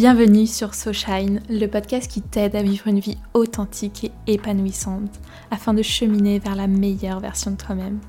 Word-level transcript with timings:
Bienvenue 0.00 0.46
sur 0.46 0.74
So 0.74 0.94
Shine, 0.94 1.42
le 1.50 1.66
podcast 1.66 2.10
qui 2.10 2.22
t'aide 2.22 2.56
à 2.56 2.62
vivre 2.62 2.86
une 2.86 3.00
vie 3.00 3.18
authentique 3.34 4.10
et 4.26 4.32
épanouissante 4.32 5.20
afin 5.50 5.74
de 5.74 5.82
cheminer 5.82 6.38
vers 6.38 6.56
la 6.56 6.68
meilleure 6.68 7.20
version 7.20 7.50
de 7.50 7.58
toi-même. 7.58 8.00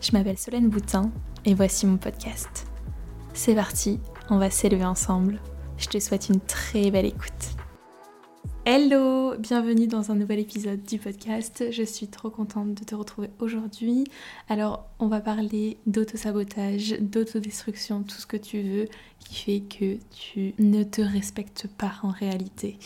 Je 0.00 0.12
m'appelle 0.12 0.38
Solène 0.38 0.70
Boutin 0.70 1.10
et 1.44 1.52
voici 1.52 1.84
mon 1.84 1.98
podcast. 1.98 2.66
C'est 3.34 3.54
parti, 3.54 4.00
on 4.30 4.38
va 4.38 4.48
s'élever 4.48 4.86
ensemble. 4.86 5.38
Je 5.76 5.88
te 5.88 6.00
souhaite 6.00 6.30
une 6.30 6.40
très 6.40 6.90
belle 6.90 7.04
écoute. 7.04 7.59
Hello, 8.72 9.36
bienvenue 9.36 9.88
dans 9.88 10.12
un 10.12 10.14
nouvel 10.14 10.38
épisode 10.38 10.84
du 10.84 11.00
podcast. 11.00 11.64
Je 11.72 11.82
suis 11.82 12.06
trop 12.06 12.30
contente 12.30 12.72
de 12.72 12.84
te 12.84 12.94
retrouver 12.94 13.28
aujourd'hui. 13.40 14.04
Alors, 14.48 14.86
on 15.00 15.08
va 15.08 15.20
parler 15.20 15.78
d'autosabotage, 15.86 16.94
d'autodestruction, 17.00 18.04
tout 18.04 18.14
ce 18.14 18.28
que 18.28 18.36
tu 18.36 18.62
veux 18.62 18.86
qui 19.18 19.34
fait 19.34 19.60
que 19.62 19.98
tu 20.12 20.54
ne 20.60 20.84
te 20.84 21.00
respectes 21.00 21.66
pas 21.66 21.94
en 22.04 22.10
réalité. 22.10 22.78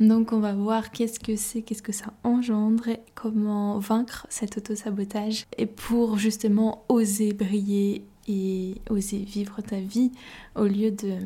Donc, 0.00 0.32
on 0.32 0.40
va 0.40 0.52
voir 0.52 0.90
qu'est-ce 0.90 1.20
que 1.20 1.36
c'est, 1.36 1.62
qu'est-ce 1.62 1.84
que 1.84 1.92
ça 1.92 2.12
engendre, 2.24 2.88
comment 3.14 3.78
vaincre 3.78 4.26
cet 4.30 4.56
autosabotage 4.58 5.46
et 5.56 5.66
pour 5.66 6.18
justement 6.18 6.84
oser 6.88 7.34
briller 7.34 8.04
et 8.26 8.74
oser 8.90 9.18
vivre 9.18 9.62
ta 9.62 9.78
vie 9.78 10.10
au 10.56 10.64
lieu 10.64 10.90
de 10.90 11.18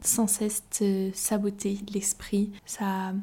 sans 0.00 0.28
cesse 0.28 0.62
te 0.70 1.10
saboter 1.12 1.78
l'esprit. 1.92 2.52
Ça 2.64 3.14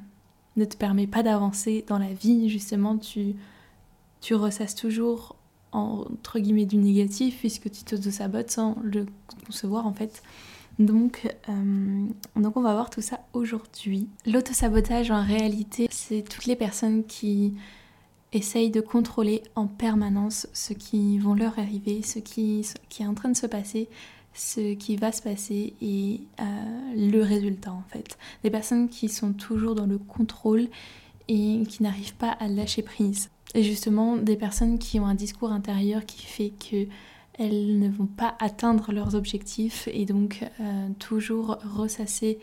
ne 0.55 0.65
te 0.65 0.77
permet 0.77 1.07
pas 1.07 1.23
d'avancer 1.23 1.83
dans 1.87 1.97
la 1.97 2.13
vie, 2.13 2.49
justement, 2.49 2.97
tu, 2.97 3.35
tu 4.21 4.35
ressasses 4.35 4.75
toujours 4.75 5.35
entre 5.71 6.39
guillemets 6.39 6.65
du 6.65 6.77
négatif 6.77 7.39
puisque 7.39 7.69
tu 7.69 7.83
te 7.83 8.09
sabotes 8.09 8.51
sans 8.51 8.77
le 8.81 9.05
concevoir 9.45 9.85
en 9.85 9.93
fait. 9.93 10.23
Donc, 10.79 11.27
euh, 11.49 12.05
donc 12.35 12.57
on 12.57 12.61
va 12.61 12.73
voir 12.73 12.89
tout 12.89 13.01
ça 13.01 13.19
aujourd'hui. 13.33 14.07
L'autosabotage 14.25 15.11
en 15.11 15.23
réalité, 15.23 15.87
c'est 15.89 16.21
toutes 16.21 16.45
les 16.45 16.55
personnes 16.55 17.05
qui 17.05 17.55
essayent 18.33 18.71
de 18.71 18.81
contrôler 18.81 19.41
en 19.55 19.67
permanence 19.67 20.47
ce 20.53 20.73
qui 20.73 21.17
vont 21.19 21.33
leur 21.33 21.57
arriver, 21.59 22.01
ce 22.01 22.19
qui 22.19 22.65
est 22.99 23.05
en 23.05 23.13
train 23.13 23.29
de 23.29 23.37
se 23.37 23.47
passer, 23.47 23.87
ce 24.35 24.73
qui 24.73 24.97
va 24.97 25.11
se 25.11 25.21
passer 25.21 25.73
et 25.81 26.21
euh, 26.39 26.43
le 26.95 27.21
résultat 27.21 27.71
en 27.71 27.83
fait. 27.89 28.17
Des 28.43 28.51
personnes 28.51 28.89
qui 28.89 29.09
sont 29.09 29.33
toujours 29.33 29.75
dans 29.75 29.85
le 29.85 29.97
contrôle 29.97 30.67
et 31.27 31.63
qui 31.67 31.81
n'arrivent 31.81 32.15
pas 32.15 32.31
à 32.31 32.47
lâcher 32.47 32.83
prise. 32.83 33.29
Et 33.55 33.63
justement 33.63 34.17
des 34.17 34.35
personnes 34.35 34.77
qui 34.77 34.99
ont 34.99 35.05
un 35.05 35.15
discours 35.15 35.51
intérieur 35.51 36.05
qui 36.05 36.25
fait 36.25 36.51
que 36.51 36.87
elles 37.37 37.79
ne 37.79 37.89
vont 37.89 38.05
pas 38.05 38.35
atteindre 38.39 38.91
leurs 38.93 39.15
objectifs 39.15 39.89
et 39.91 40.05
donc 40.05 40.45
euh, 40.59 40.89
toujours 40.99 41.57
ressasser 41.75 42.39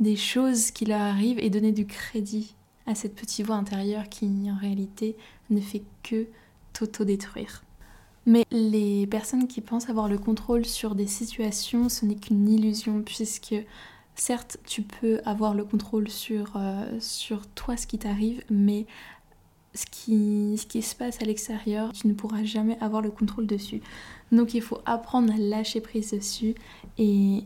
des 0.00 0.16
choses 0.16 0.70
qui 0.70 0.84
leur 0.84 1.00
arrivent 1.00 1.38
et 1.38 1.50
donner 1.50 1.72
du 1.72 1.86
crédit 1.86 2.54
à 2.86 2.94
cette 2.94 3.14
petite 3.14 3.46
voix 3.46 3.56
intérieure 3.56 4.08
qui 4.08 4.26
en 4.50 4.56
réalité 4.56 5.16
ne 5.50 5.60
fait 5.60 5.82
que 6.02 6.26
t'autodétruire. 6.72 7.62
Mais 8.24 8.44
les 8.50 9.06
personnes 9.06 9.48
qui 9.48 9.60
pensent 9.60 9.88
avoir 9.88 10.08
le 10.08 10.18
contrôle 10.18 10.64
sur 10.64 10.94
des 10.94 11.06
situations, 11.06 11.88
ce 11.88 12.06
n'est 12.06 12.14
qu'une 12.14 12.48
illusion 12.48 13.02
puisque 13.02 13.56
certes 14.14 14.58
tu 14.64 14.82
peux 14.82 15.20
avoir 15.24 15.54
le 15.54 15.64
contrôle 15.64 16.08
sur, 16.08 16.52
euh, 16.56 16.98
toi, 17.54 17.76
ce 17.76 17.86
qui 17.86 17.98
t'arrive, 17.98 18.42
mais 18.48 18.86
ce 19.74 19.86
qui, 19.86 20.56
ce 20.58 20.66
qui 20.66 20.82
se 20.82 20.94
passe 20.94 21.20
à 21.20 21.24
l'extérieur, 21.24 21.92
tu 21.92 22.06
ne 22.06 22.12
pourras 22.12 22.44
jamais 22.44 22.78
avoir 22.80 23.02
le 23.02 23.10
contrôle 23.10 23.46
dessus. 23.46 23.80
Donc 24.30 24.54
il 24.54 24.62
faut 24.62 24.78
apprendre 24.84 25.32
à 25.32 25.36
lâcher 25.36 25.80
prise 25.80 26.12
dessus 26.12 26.54
et, 26.98 27.42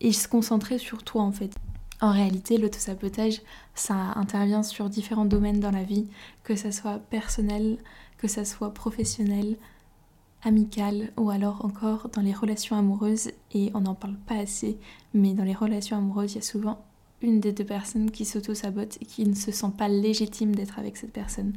et 0.00 0.12
se 0.12 0.26
concentrer 0.26 0.78
sur 0.78 1.04
toi 1.04 1.22
en 1.22 1.32
fait. 1.32 1.54
En 2.00 2.12
réalité, 2.12 2.58
l'autosabotage, 2.58 3.40
ça 3.74 3.94
intervient 3.94 4.62
sur 4.62 4.88
différents 4.88 5.24
domaines 5.24 5.60
dans 5.60 5.72
la 5.72 5.82
vie, 5.82 6.06
que 6.44 6.54
ça 6.54 6.70
soit 6.70 6.98
personnel, 6.98 7.78
que 8.18 8.28
ça 8.28 8.44
soit 8.44 8.72
professionnel, 8.72 9.56
amical 10.44 11.12
ou 11.16 11.30
alors 11.30 11.64
encore 11.64 12.08
dans 12.10 12.22
les 12.22 12.32
relations 12.32 12.76
amoureuses. 12.76 13.30
Et 13.52 13.70
on 13.74 13.80
n'en 13.80 13.94
parle 13.94 14.16
pas 14.16 14.36
assez, 14.36 14.78
mais 15.12 15.34
dans 15.34 15.44
les 15.44 15.54
relations 15.54 15.96
amoureuses, 15.96 16.32
il 16.32 16.36
y 16.36 16.38
a 16.38 16.42
souvent 16.42 16.84
une 17.20 17.40
des 17.40 17.52
deux 17.52 17.64
personnes 17.64 18.10
qui 18.12 18.24
s'auto-sabote 18.24 18.98
et 19.00 19.04
qui 19.04 19.26
ne 19.26 19.34
se 19.34 19.50
sent 19.50 19.72
pas 19.76 19.88
légitime 19.88 20.54
d'être 20.54 20.78
avec 20.78 20.96
cette 20.96 21.12
personne. 21.12 21.54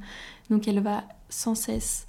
Donc 0.50 0.68
elle 0.68 0.80
va 0.80 1.04
sans 1.30 1.54
cesse 1.54 2.08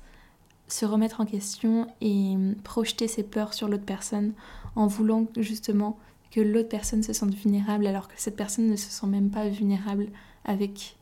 se 0.69 0.87
remettre 0.87 1.20
en 1.20 1.26
question 1.26 1.87
et 2.00 2.34
projeter 2.64 3.09
ses 3.09 3.22
peurs 3.22 3.53
sur 3.53 3.69
l'autre 3.69 3.84
personne 3.84 4.32
en 4.75 4.87
voulant 4.87 5.26
justement 5.37 5.99
que 6.32 6.41
l'autre 6.41 6.70
personne 6.70 7.03
se 7.03 7.12
sente 7.12 7.34
vulnérable 7.34 7.87
alors 7.87 8.09
que 8.09 8.15
cette 8.16 8.37
personne 8.37 8.66
ne 8.66 8.76
se 8.76 8.91
sent 8.91 9.06
même 9.06 9.31
pas 9.31 9.48
vulnérable 9.48 10.09
avec 10.44 10.97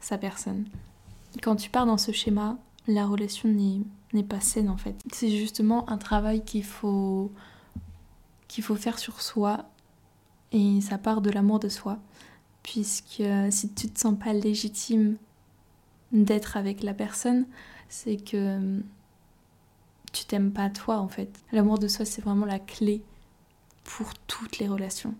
sa 0.00 0.16
personne. 0.16 0.64
Quand 1.42 1.56
tu 1.56 1.68
pars 1.68 1.84
dans 1.84 1.98
ce 1.98 2.12
schéma, 2.12 2.56
la 2.86 3.04
relation 3.04 3.48
n'est 3.48 4.22
pas 4.22 4.40
saine 4.40 4.70
en 4.70 4.76
fait. 4.76 4.96
C'est 5.12 5.30
justement 5.30 5.90
un 5.90 5.98
travail 5.98 6.44
qu'il 6.44 6.64
faut, 6.64 7.32
faut 8.60 8.76
faire 8.76 8.98
sur 8.98 9.20
soi 9.20 9.68
et 10.52 10.80
ça 10.80 10.96
part 10.96 11.20
de 11.20 11.30
l'amour 11.30 11.58
de 11.58 11.68
soi. 11.68 11.98
Puisque 12.62 13.20
euh, 13.20 13.50
si 13.50 13.72
tu 13.72 13.88
te 13.88 13.98
sens 13.98 14.16
pas 14.18 14.32
légitime 14.32 15.16
d'être 16.12 16.56
avec 16.56 16.82
la 16.82 16.94
personne, 16.94 17.46
c'est 17.88 18.16
que 18.16 18.36
euh, 18.36 18.80
tu 20.12 20.24
t'aimes 20.24 20.52
pas 20.52 20.70
toi 20.70 20.98
en 20.98 21.08
fait. 21.08 21.40
L'amour 21.50 21.78
de 21.78 21.88
soi 21.88 22.04
c'est 22.04 22.22
vraiment 22.22 22.46
la 22.46 22.60
clé 22.60 23.02
pour 23.84 24.14
toutes 24.26 24.58
les 24.58 24.68
relations. 24.68 25.14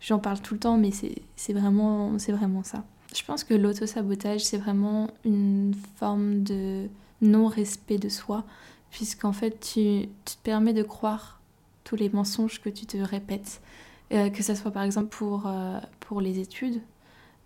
J'en 0.00 0.18
parle 0.18 0.40
tout 0.40 0.54
le 0.54 0.60
temps 0.60 0.76
mais 0.76 0.90
c'est 0.90 1.52
vraiment, 1.52 2.16
vraiment 2.16 2.62
ça. 2.62 2.84
Je 3.14 3.22
pense 3.24 3.44
que 3.44 3.54
l'auto-sabotage, 3.54 4.40
c'est 4.40 4.56
vraiment 4.56 5.10
une 5.24 5.74
forme 5.96 6.42
de 6.42 6.88
non-respect 7.20 7.98
de 7.98 8.08
soi, 8.08 8.44
puisqu'en 8.90 9.32
fait, 9.32 9.60
tu, 9.60 10.08
te 10.24 10.32
permets 10.42 10.72
de 10.72 10.82
croire 10.82 11.40
tous 11.84 11.96
les 11.96 12.08
mensonges 12.08 12.60
que 12.60 12.70
tu 12.70 12.86
te 12.86 12.96
répètes, 12.96 13.60
euh, 14.12 14.30
que 14.30 14.42
ce 14.42 14.54
soit 14.54 14.70
par 14.70 14.82
exemple 14.82 15.08
pour, 15.08 15.46
euh, 15.46 15.78
pour 16.00 16.20
les 16.20 16.38
études, 16.38 16.80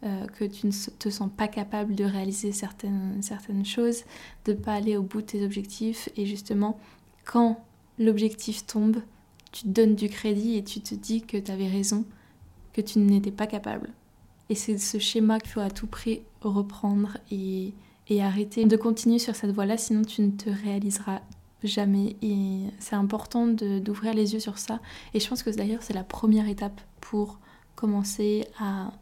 euh, 0.05 0.27
que 0.27 0.45
tu 0.45 0.67
ne 0.67 0.73
te 0.99 1.09
sens 1.11 1.31
pas 1.37 1.49
capable 1.49 1.95
de 1.95 2.05
réaliser 2.05 2.53
certaines, 2.53 3.21
certaines 3.23 3.65
choses, 3.65 4.05
de 4.45 4.53
ne 4.53 4.59
pas 4.59 4.75
aller 4.75 4.97
au 4.97 5.03
bout 5.03 5.21
de 5.21 5.27
tes 5.27 5.45
objectifs, 5.45 6.09
et 6.17 6.27
justement, 6.27 6.79
quand 7.25 7.65
l'objectif 7.99 8.67
tombe, 8.67 8.99
tu 9.57 9.63
te 9.63 9.69
donnes 9.69 9.95
du 9.95 10.11
crédit 10.11 10.57
et 10.57 10.65
tu 10.65 10.81
te 10.81 10.95
dis 10.95 11.23
que 11.23 11.39
tu 11.39 11.51
avais 11.51 11.69
raison, 11.69 12.05
que 12.75 12.83
tu 12.83 12.99
n'étais 12.99 13.31
pas 13.31 13.47
capable. 13.47 13.91
Et 14.51 14.55
c'est 14.55 14.77
ce 14.77 14.99
schéma 14.99 15.41
qu'il 15.41 15.51
faut 15.51 15.61
à 15.61 15.71
tout 15.71 15.87
prix 15.87 16.21
reprendre 16.43 17.17
et, 17.31 17.73
et 18.09 18.23
arrêter 18.23 18.67
de 18.67 18.77
continuer 18.77 19.19
sur 19.19 19.35
cette 19.35 19.53
voie-là, 19.53 19.79
sinon 19.79 20.03
tu 20.03 20.21
ne 20.21 20.31
te 20.31 20.51
réaliseras 20.51 21.23
jamais. 21.65 22.17
Et 22.21 22.65
c'est 22.79 22.97
important 22.97 23.47
d'ouvrir 23.47 24.13
les 24.13 24.35
yeux 24.35 24.41
sur 24.41 24.59
ça. 24.59 24.79
Et 25.15 25.21
je 25.21 25.29
pense 25.29 25.43
que 25.43 25.49
d'ailleurs 25.49 25.83
c'est 25.83 25.95
la 25.95 26.05
première 26.05 26.49
étape 26.49 26.83
pour 27.01 27.39
commencer 27.77 28.45
à 28.61 28.93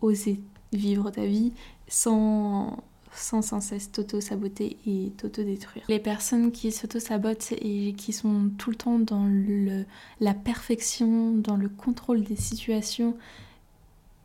oser 0.00 0.40
vivre 0.72 1.08
ta 1.10 1.24
vie 1.24 1.52
sans 1.86 2.82
sans 3.16 3.60
cesse 3.60 3.90
t'auto-saboter 3.92 4.76
et 4.86 5.12
t'auto-détruire. 5.16 5.84
Les 5.88 6.00
personnes 6.00 6.52
qui 6.52 6.72
s'auto-sabotent 6.72 7.52
et 7.52 7.94
qui 7.94 8.12
sont 8.12 8.50
tout 8.58 8.70
le 8.70 8.76
temps 8.76 8.98
dans 8.98 9.26
le, 9.26 9.84
la 10.20 10.34
perfection, 10.34 11.32
dans 11.32 11.56
le 11.56 11.68
contrôle 11.68 12.22
des 12.22 12.36
situations, 12.36 13.16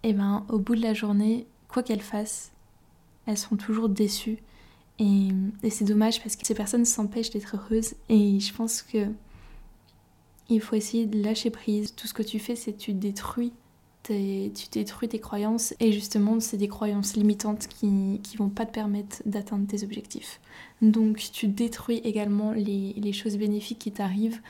et 0.04 0.10
eh 0.10 0.14
ben 0.14 0.46
au 0.50 0.60
bout 0.60 0.76
de 0.76 0.82
la 0.82 0.94
journée, 0.94 1.46
quoi 1.68 1.84
qu'elles 1.84 2.02
fassent, 2.02 2.52
elles 3.26 3.38
seront 3.38 3.58
toujours 3.58 3.90
déçues. 3.90 4.40
Et, 4.98 5.30
c'est 5.70 5.86
dommage 5.86 6.22
parce 6.22 6.36
que 6.36 6.46
ces 6.46 6.54
personnes 6.54 6.86
s'empêchent 6.86 7.30
d'être 7.30 7.56
heureuses. 7.56 7.96
Et 8.10 8.40
je 8.40 8.54
pense 8.54 8.82
que 8.82 9.08
il 10.50 10.62
faut 10.62 10.76
essayer 10.76 11.06
de 11.06 11.22
lâcher 11.22 11.52
prise. 11.52 11.96
Tout 11.96 12.08
ce 12.08 12.14
que 12.14 12.24
tu 12.24 12.40
fais, 12.40 12.56
c'est 12.56 12.74
tu 12.74 12.94
détruis 12.94 13.54
tu 14.04 14.70
détruis 14.72 15.08
tes 15.08 15.20
croyances. 15.20 15.74
Et 15.80 15.92
justement, 15.92 16.40
c'est 16.40 16.58
des 16.58 16.68
croyances 16.68 17.16
limitantes 17.16 17.68
qui 17.68 17.88
ne 17.88 18.38
vont 18.38 18.50
pas 18.50 18.66
te 18.66 18.74
permettre 18.74 19.22
d'atteindre 19.26 19.68
tes 19.68 19.84
objectifs. 19.84 20.40
Donc 20.82 21.18
tu 21.32 21.48
détruis 21.48 21.98
également 21.98 22.52
les, 22.52 22.94
les 22.94 23.14
choses 23.14 23.38
bénéfiques 23.38 23.80
qui 23.80 23.92
t'arrivent 23.92 24.42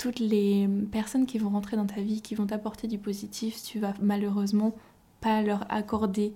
toutes 0.00 0.18
les 0.18 0.66
personnes 0.90 1.26
qui 1.26 1.36
vont 1.38 1.50
rentrer 1.50 1.76
dans 1.76 1.84
ta 1.84 2.00
vie, 2.00 2.22
qui 2.22 2.34
vont 2.34 2.46
t'apporter 2.46 2.88
du 2.88 2.96
positif, 2.96 3.62
tu 3.62 3.78
vas 3.78 3.92
malheureusement 4.00 4.74
pas 5.20 5.42
leur 5.42 5.70
accorder 5.70 6.32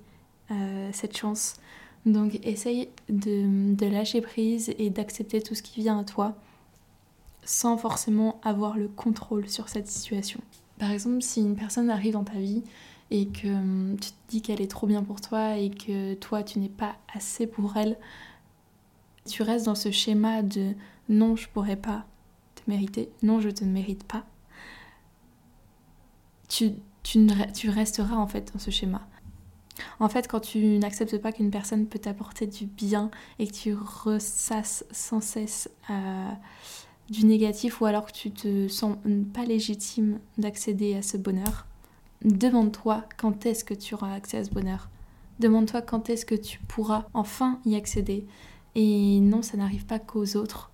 euh, 0.50 0.90
cette 0.93 1.16
chance. 1.16 1.56
Donc 2.05 2.38
essaye 2.46 2.90
de, 3.08 3.75
de 3.75 3.87
lâcher 3.87 4.20
prise 4.20 4.75
et 4.78 4.90
d'accepter 4.90 5.40
tout 5.40 5.55
ce 5.55 5.62
qui 5.62 5.81
vient 5.81 5.99
à 5.99 6.05
toi 6.05 6.37
sans 7.43 7.78
forcément 7.78 8.38
avoir 8.43 8.76
le 8.76 8.88
contrôle 8.88 9.49
sur 9.49 9.70
cette 9.70 9.88
situation. 9.88 10.40
Par 10.79 10.91
exemple, 10.91 11.23
si 11.23 11.41
une 11.41 11.56
personne 11.56 11.91
arrive 11.91 12.15
dans 12.15 12.25
ta 12.25 12.38
vie 12.38 12.62
et 13.11 13.26
que 13.26 13.49
hum, 13.49 13.97
tu 14.00 14.11
te 14.11 14.17
dis 14.29 14.43
qu'elle 14.43 14.61
est 14.61 14.71
trop 14.71 14.87
bien 14.87 15.03
pour 15.03 15.21
toi 15.21 15.56
et 15.56 15.71
que 15.71 16.15
toi 16.15 16.43
tu 16.43 16.59
n'es 16.59 16.69
pas 16.69 16.97
assez 17.15 17.47
pour 17.47 17.76
elle, 17.76 17.97
tu 19.26 19.43
restes 19.43 19.67
dans 19.67 19.75
ce 19.75 19.91
schéma 19.91 20.43
de 20.43 20.75
non, 21.09 21.37
je 21.37 21.49
pourrais 21.49 21.76
pas, 21.76 22.06
mériter. 22.67 23.11
Non, 23.23 23.41
je 23.41 23.50
te 23.50 23.65
mérite 23.65 24.05
pas. 24.05 24.25
tu, 26.49 26.73
tu, 27.03 27.26
tu 27.55 27.69
resteras 27.71 28.17
en 28.17 28.26
fait 28.26 28.53
dans 28.53 28.59
ce 28.59 28.71
schéma. 28.71 29.06
En 29.99 30.09
fait, 30.09 30.29
quand 30.29 30.41
tu 30.41 30.79
n'acceptes 30.79 31.19
pas 31.19 31.32
qu'une 31.32 31.50
personne 31.50 31.87
peut 31.87 31.99
t'apporter 31.99 32.47
du 32.47 32.67
bien 32.67 33.11
et 33.38 33.47
que 33.49 33.53
tu 33.53 33.75
ressasses 33.75 34.85
sans 34.93 35.21
cesse 35.21 35.69
euh, 35.91 36.31
du 37.11 37.27
négatif 37.27 37.81
ou 37.81 37.87
alors 37.87 38.06
que 38.06 38.12
tu 38.12 38.31
te 38.31 38.69
sens 38.69 38.97
pas 39.33 39.45
légitime 39.45 40.19
d'accéder 40.39 40.95
à 40.95 41.03
ce 41.03 41.17
bonheur, 41.17 41.67
demande-toi 42.25 43.05
quand 43.17 43.47
est-ce 43.47 43.65
que 43.65 43.75
tu 43.75 43.95
auras 43.95 44.15
accès 44.15 44.39
à 44.39 44.45
ce 44.45 44.51
bonheur. 44.51 44.89
Demande-toi 45.41 45.83
quand 45.83 46.11
est-ce 46.11 46.25
que 46.25 46.35
tu 46.35 46.61
pourras 46.61 47.06
enfin 47.12 47.59
y 47.67 47.75
accéder. 47.75 48.25
Et 48.75 49.21
non, 49.21 49.43
ça 49.43 49.56
n'arrive 49.56 49.85
pas 49.85 49.99
qu'aux 49.99 50.37
autres. 50.37 50.71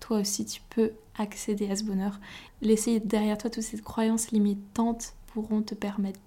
Toi 0.00 0.18
aussi, 0.18 0.44
tu 0.44 0.60
peux 0.70 0.92
accéder 1.16 1.70
à 1.70 1.76
ce 1.76 1.84
bonheur. 1.84 2.18
Laisser 2.62 3.00
derrière 3.00 3.38
toi 3.38 3.50
toutes 3.50 3.62
ces 3.62 3.80
croyances 3.80 4.30
limitantes 4.30 5.14
pourront 5.28 5.62
te 5.62 5.74
permettre 5.74 6.18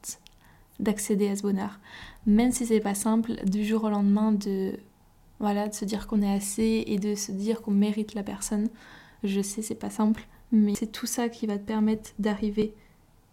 d'accéder 0.79 1.27
à 1.27 1.35
ce 1.35 1.41
bonheur. 1.41 1.79
Même 2.25 2.51
si 2.51 2.65
c'est 2.65 2.79
pas 2.79 2.95
simple, 2.95 3.35
du 3.45 3.65
jour 3.65 3.83
au 3.83 3.89
lendemain, 3.89 4.31
de, 4.31 4.79
voilà, 5.39 5.67
de 5.67 5.73
se 5.73 5.85
dire 5.85 6.07
qu'on 6.07 6.21
est 6.21 6.33
assez 6.33 6.83
et 6.87 6.97
de 6.97 7.15
se 7.15 7.31
dire 7.31 7.61
qu'on 7.61 7.71
mérite 7.71 8.13
la 8.13 8.23
personne. 8.23 8.69
Je 9.23 9.41
sais, 9.41 9.61
c'est 9.61 9.75
pas 9.75 9.89
simple, 9.89 10.27
mais 10.51 10.75
c'est 10.75 10.91
tout 10.91 11.05
ça 11.05 11.29
qui 11.29 11.47
va 11.47 11.57
te 11.57 11.63
permettre 11.63 12.11
d'arriver 12.19 12.73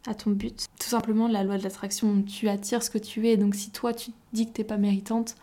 à 0.06 0.14
ton 0.14 0.31
but. 0.31 0.66
Tout 0.78 0.88
simplement, 0.88 1.28
la 1.28 1.44
loi 1.44 1.58
de 1.58 1.62
l'attraction, 1.62 2.22
tu 2.22 2.48
attires 2.48 2.82
ce 2.82 2.90
que 2.90 2.98
tu 2.98 3.28
es. 3.28 3.37
Donc 3.37 3.54
si 3.54 3.70
toi, 3.70 3.92
tu 3.92 4.12
dis 4.32 4.46
que 4.46 4.52
t'es 4.52 4.64
pas 4.64 4.78
méritante, 4.78 5.37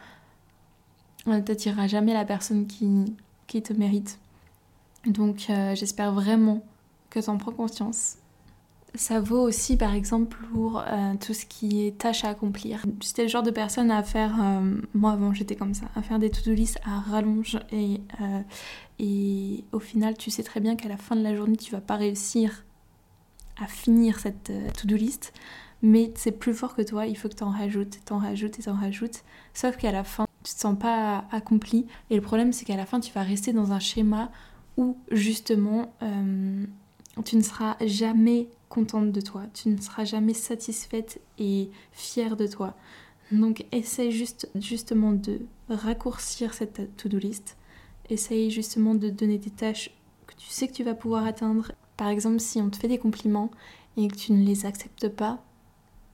euh, 1.27 1.41
t'attireras 1.41 1.87
jamais 1.87 2.13
la 2.13 2.25
personne 2.25 2.65
qui, 2.67 3.61
te 3.61 3.73
mérite. 3.73 4.19
Donc 5.05 5.47
euh, 5.49 5.75
j'espère 5.75 6.13
vraiment 6.13 6.63
que 7.09 7.19
tu 7.19 7.29
en 7.29 7.37
prends 7.37 7.51
conscience 7.51 8.17
ça 8.97 9.19
vaut 9.19 9.41
aussi 9.41 9.77
par 9.77 9.93
exemple 9.93 10.37
pour 10.51 10.79
euh, 10.79 11.13
tout 11.23 11.33
ce 11.33 11.45
qui 11.45 11.85
est 11.85 11.97
tâches 11.97 12.23
à 12.23 12.29
accomplir. 12.29 12.83
J'étais 12.99 13.23
le 13.23 13.27
genre 13.27 13.43
de 13.43 13.51
personne 13.51 13.91
à 13.91 14.03
faire, 14.03 14.35
euh, 14.41 14.81
moi 14.93 15.11
avant 15.11 15.33
j'étais 15.33 15.55
comme 15.55 15.73
ça, 15.73 15.85
à 15.95 16.01
faire 16.01 16.19
des 16.19 16.29
to-do 16.29 16.53
list 16.53 16.79
à 16.83 16.99
rallonge 16.99 17.59
et, 17.71 18.01
euh, 18.21 18.41
et 18.99 19.63
au 19.71 19.79
final 19.79 20.17
tu 20.17 20.31
sais 20.31 20.43
très 20.43 20.59
bien 20.59 20.75
qu'à 20.75 20.89
la 20.89 20.97
fin 20.97 21.15
de 21.15 21.21
la 21.21 21.35
journée 21.35 21.57
tu 21.57 21.71
vas 21.71 21.81
pas 21.81 21.95
réussir 21.95 22.65
à 23.59 23.67
finir 23.67 24.19
cette 24.19 24.51
to-do 24.79 24.95
list, 24.95 25.33
mais 25.81 26.11
c'est 26.15 26.31
plus 26.31 26.53
fort 26.53 26.75
que 26.75 26.81
toi, 26.81 27.07
il 27.07 27.17
faut 27.17 27.29
que 27.29 27.35
tu 27.35 27.43
en 27.43 27.49
rajoutes, 27.49 28.03
t'en 28.05 28.17
rajoutes 28.17 28.59
et 28.59 28.63
t'en 28.63 28.75
rajoutes, 28.75 29.23
sauf 29.53 29.77
qu'à 29.77 29.91
la 29.91 30.03
fin 30.03 30.25
tu 30.43 30.53
te 30.53 30.59
sens 30.59 30.77
pas 30.77 31.25
accompli 31.31 31.85
et 32.09 32.15
le 32.15 32.21
problème 32.21 32.51
c'est 32.51 32.65
qu'à 32.65 32.77
la 32.77 32.85
fin 32.85 32.99
tu 32.99 33.11
vas 33.13 33.23
rester 33.23 33.53
dans 33.53 33.71
un 33.71 33.79
schéma 33.79 34.31
où 34.75 34.97
justement 35.11 35.91
tu 37.25 37.35
ne 37.35 37.41
seras 37.41 37.77
jamais 37.83 38.47
contente 38.69 39.11
de 39.11 39.21
toi, 39.21 39.43
tu 39.53 39.69
ne 39.69 39.79
seras 39.79 40.05
jamais 40.05 40.33
satisfaite 40.33 41.19
et 41.39 41.69
fière 41.91 42.35
de 42.35 42.47
toi. 42.47 42.75
Donc 43.31 43.65
essaye 43.71 44.11
juste, 44.11 44.49
justement 44.55 45.11
de 45.11 45.41
raccourcir 45.69 46.53
cette 46.53 46.95
to-do 46.97 47.17
list. 47.17 47.57
Essaye 48.09 48.51
justement 48.51 48.95
de 48.95 49.09
donner 49.09 49.37
des 49.37 49.49
tâches 49.49 49.91
que 50.27 50.35
tu 50.35 50.47
sais 50.47 50.67
que 50.67 50.73
tu 50.73 50.83
vas 50.83 50.93
pouvoir 50.93 51.25
atteindre. 51.25 51.71
Par 51.97 52.07
exemple, 52.07 52.39
si 52.39 52.61
on 52.61 52.69
te 52.69 52.77
fait 52.77 52.87
des 52.87 52.99
compliments 52.99 53.51
et 53.97 54.07
que 54.07 54.15
tu 54.15 54.31
ne 54.31 54.45
les 54.45 54.65
acceptes 54.65 55.09
pas, 55.09 55.43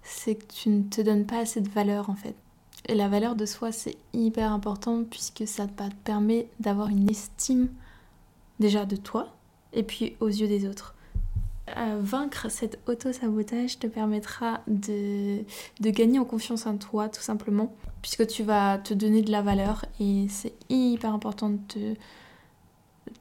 c'est 0.01 0.35
que 0.35 0.45
tu 0.45 0.69
ne 0.69 0.83
te 0.83 1.01
donnes 1.01 1.25
pas 1.25 1.39
assez 1.39 1.61
de 1.61 1.69
valeur 1.69 2.09
en 2.09 2.15
fait. 2.15 2.35
Et 2.88 2.95
la 2.95 3.07
valeur 3.07 3.35
de 3.35 3.45
soi, 3.45 3.71
c'est 3.71 3.95
hyper 4.13 4.51
important 4.51 5.03
puisque 5.03 5.47
ça 5.47 5.67
te 5.67 5.83
permet 6.03 6.47
d'avoir 6.59 6.89
une 6.89 7.09
estime 7.09 7.69
déjà 8.59 8.85
de 8.85 8.95
toi 8.95 9.33
et 9.71 9.83
puis 9.83 10.15
aux 10.19 10.27
yeux 10.27 10.47
des 10.47 10.67
autres 10.67 10.95
vaincre 11.68 12.50
cet 12.50 12.80
auto-sabotage 12.88 13.80
te 13.80 13.88
permettra 13.88 14.62
de, 14.68 15.44
de, 15.80 15.89
gagner 15.89 16.19
en 16.19 16.25
confiance 16.25 16.65
en 16.65 16.77
toi, 16.77 17.10
tout 17.10 17.21
simplement, 17.21 17.74
puisque 18.01 18.27
tu 18.27 18.44
vas 18.44 18.77
te 18.77 18.94
donner 18.94 19.21
de 19.21 19.31
la 19.31 19.42
valeur 19.42 19.86
et 20.00 20.27
c'est 20.30 20.54
hyper 20.69 21.13
important 21.13 21.51
de 21.51 21.95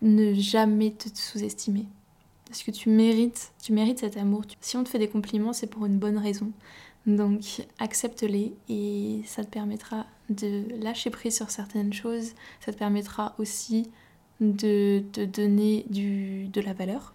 ne 0.00 0.34
jamais 0.34 0.90
te 0.90 1.08
sous-estimer. 1.14 1.86
Parce 2.46 2.62
que 2.62 2.70
tu 2.70 2.90
mérites, 2.90 3.52
tu 3.62 3.72
mérites 3.72 4.00
cet 4.00 4.16
amour. 4.16 4.42
Si 4.60 4.76
on 4.76 4.84
te 4.84 4.88
fait 4.88 4.98
des 4.98 5.08
compliments, 5.08 5.52
c'est 5.52 5.68
pour 5.68 5.86
une 5.86 5.98
bonne 5.98 6.18
raison. 6.18 6.52
Donc 7.06 7.66
accepte-les 7.78 8.54
et 8.68 9.22
ça 9.24 9.44
te 9.44 9.50
permettra 9.50 10.06
de 10.28 10.64
lâcher 10.82 11.10
prise 11.10 11.36
sur 11.36 11.50
certaines 11.50 11.92
choses. 11.92 12.32
Ça 12.60 12.72
te 12.72 12.78
permettra 12.78 13.34
aussi 13.38 13.90
de 14.40 15.02
te 15.12 15.24
donner 15.24 15.86
du, 15.88 16.48
de 16.48 16.60
la 16.60 16.72
valeur 16.72 17.14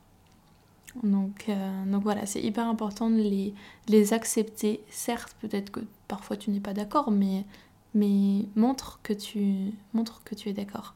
donc, 1.04 1.46
euh, 1.50 1.86
donc 1.86 2.04
voilà, 2.04 2.26
c'est 2.26 2.42
hyper 2.42 2.68
important 2.68 3.10
de 3.10 3.18
les, 3.18 3.54
les 3.88 4.14
accepter. 4.14 4.82
Certes, 4.90 5.36
peut-être 5.42 5.72
que 5.72 5.82
parfois 6.08 6.38
tu 6.38 6.50
n'es 6.52 6.60
pas 6.60 6.74
d'accord, 6.74 7.12
mais, 7.12 7.46
mais 7.94 8.46
montre, 8.56 9.00
que 9.04 9.14
tu, 9.14 9.74
montre 9.94 10.24
que 10.24 10.36
tu 10.36 10.50
es 10.50 10.54
d'accord. 10.54 10.94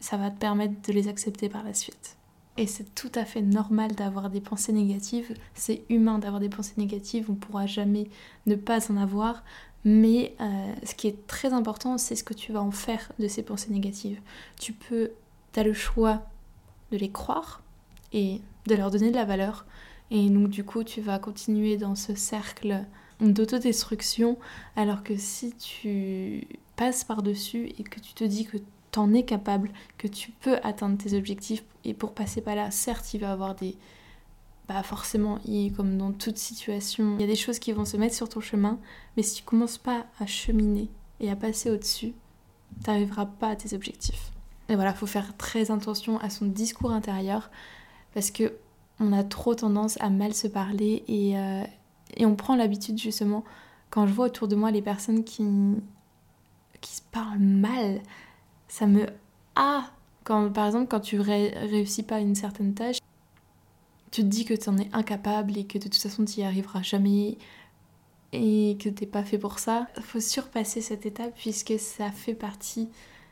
Ça 0.00 0.16
va 0.16 0.30
te 0.30 0.38
permettre 0.38 0.74
de 0.86 0.92
les 0.92 1.08
accepter 1.08 1.48
par 1.48 1.62
la 1.62 1.74
suite. 1.74 2.16
Et 2.56 2.66
c'est 2.66 2.94
tout 2.94 3.12
à 3.14 3.24
fait 3.24 3.42
normal 3.42 3.94
d'avoir 3.94 4.28
des 4.28 4.40
pensées 4.40 4.72
négatives. 4.72 5.34
C'est 5.54 5.84
humain 5.88 6.18
d'avoir 6.18 6.40
des 6.40 6.48
pensées 6.48 6.74
négatives. 6.76 7.26
On 7.28 7.34
ne 7.34 7.38
pourra 7.38 7.66
jamais 7.66 8.08
ne 8.46 8.54
pas 8.54 8.90
en 8.90 8.96
avoir. 8.96 9.42
Mais 9.84 10.34
euh, 10.40 10.74
ce 10.84 10.94
qui 10.94 11.06
est 11.06 11.26
très 11.26 11.52
important, 11.52 11.96
c'est 11.96 12.16
ce 12.16 12.24
que 12.24 12.34
tu 12.34 12.52
vas 12.52 12.60
en 12.60 12.70
faire 12.70 13.12
de 13.18 13.28
ces 13.28 13.42
pensées 13.42 13.70
négatives. 13.70 14.20
Tu 14.58 14.72
peux, 14.72 15.12
tu 15.52 15.60
as 15.60 15.62
le 15.62 15.72
choix 15.72 16.22
de 16.90 16.98
les 16.98 17.10
croire 17.10 17.62
et 18.12 18.40
de 18.70 18.76
leur 18.76 18.90
donner 18.90 19.10
de 19.10 19.16
la 19.16 19.24
valeur. 19.24 19.66
Et 20.10 20.28
donc 20.30 20.48
du 20.48 20.64
coup, 20.64 20.82
tu 20.84 21.00
vas 21.00 21.18
continuer 21.18 21.76
dans 21.76 21.94
ce 21.94 22.14
cercle 22.14 22.84
d'autodestruction, 23.20 24.38
alors 24.76 25.02
que 25.02 25.16
si 25.16 25.52
tu 25.52 26.46
passes 26.76 27.04
par-dessus 27.04 27.66
et 27.78 27.82
que 27.82 28.00
tu 28.00 28.14
te 28.14 28.24
dis 28.24 28.46
que 28.46 28.56
t'en 28.90 29.12
es 29.12 29.24
capable, 29.24 29.70
que 29.98 30.08
tu 30.08 30.30
peux 30.30 30.56
atteindre 30.62 30.96
tes 30.96 31.16
objectifs, 31.16 31.62
et 31.84 31.94
pour 31.94 32.12
passer 32.12 32.40
par 32.40 32.54
là, 32.56 32.70
certes, 32.70 33.14
il 33.14 33.20
va 33.20 33.28
y 33.28 33.30
avoir 33.30 33.54
des... 33.54 33.76
Bah 34.68 34.82
forcément, 34.84 35.40
comme 35.76 35.98
dans 35.98 36.12
toute 36.12 36.38
situation, 36.38 37.16
il 37.18 37.22
y 37.22 37.24
a 37.24 37.26
des 37.26 37.34
choses 37.34 37.58
qui 37.58 37.72
vont 37.72 37.84
se 37.84 37.96
mettre 37.96 38.14
sur 38.14 38.28
ton 38.28 38.40
chemin, 38.40 38.78
mais 39.16 39.24
si 39.24 39.36
tu 39.36 39.42
commences 39.42 39.78
pas 39.78 40.06
à 40.20 40.26
cheminer 40.26 40.88
et 41.18 41.28
à 41.28 41.34
passer 41.34 41.70
au-dessus, 41.70 42.12
t'arriveras 42.84 43.26
pas 43.26 43.48
à 43.48 43.56
tes 43.56 43.74
objectifs. 43.74 44.30
Et 44.68 44.76
voilà, 44.76 44.94
faut 44.94 45.06
faire 45.06 45.36
très 45.36 45.72
attention 45.72 46.18
à 46.20 46.30
son 46.30 46.46
discours 46.46 46.92
intérieur, 46.92 47.50
parce 48.14 48.30
que 48.30 48.52
on 48.98 49.12
a 49.12 49.24
trop 49.24 49.54
tendance 49.54 50.00
à 50.00 50.10
mal 50.10 50.34
se 50.34 50.46
parler 50.46 51.04
et, 51.08 51.38
euh, 51.38 51.64
et 52.16 52.26
on 52.26 52.36
prend 52.36 52.54
l'habitude 52.54 52.98
justement 52.98 53.44
quand 53.88 54.06
je 54.06 54.12
vois 54.12 54.26
autour 54.26 54.48
de 54.48 54.56
moi 54.56 54.70
les 54.70 54.82
personnes 54.82 55.24
qui, 55.24 55.44
qui 56.80 56.96
se 56.96 57.02
parlent 57.10 57.38
mal, 57.38 58.00
ça 58.68 58.86
me 58.86 59.06
ah 59.56 59.90
quand 60.24 60.50
par 60.52 60.66
exemple 60.66 60.86
quand 60.88 61.00
tu 61.00 61.18
réussis 61.20 62.02
pas 62.02 62.20
une 62.20 62.34
certaine 62.34 62.74
tâche, 62.74 62.98
tu 64.10 64.22
te 64.22 64.26
dis 64.26 64.44
que 64.44 64.54
tu 64.54 64.68
en 64.68 64.78
es 64.78 64.88
incapable 64.92 65.56
et 65.56 65.64
que 65.64 65.78
de 65.78 65.84
toute 65.84 65.96
façon 65.96 66.24
tu 66.24 66.40
y 66.40 66.44
arriveras 66.44 66.82
jamais 66.82 67.38
et 68.32 68.76
que 68.80 68.88
t'es 68.88 69.06
pas 69.06 69.24
fait 69.24 69.38
pour 69.38 69.58
ça. 69.58 69.88
Faut 70.00 70.20
surpasser 70.20 70.80
cette 70.80 71.06
étape 71.06 71.34
puisque 71.36 71.78
ça 71.78 72.10
fait 72.10 72.34
partie 72.34 72.88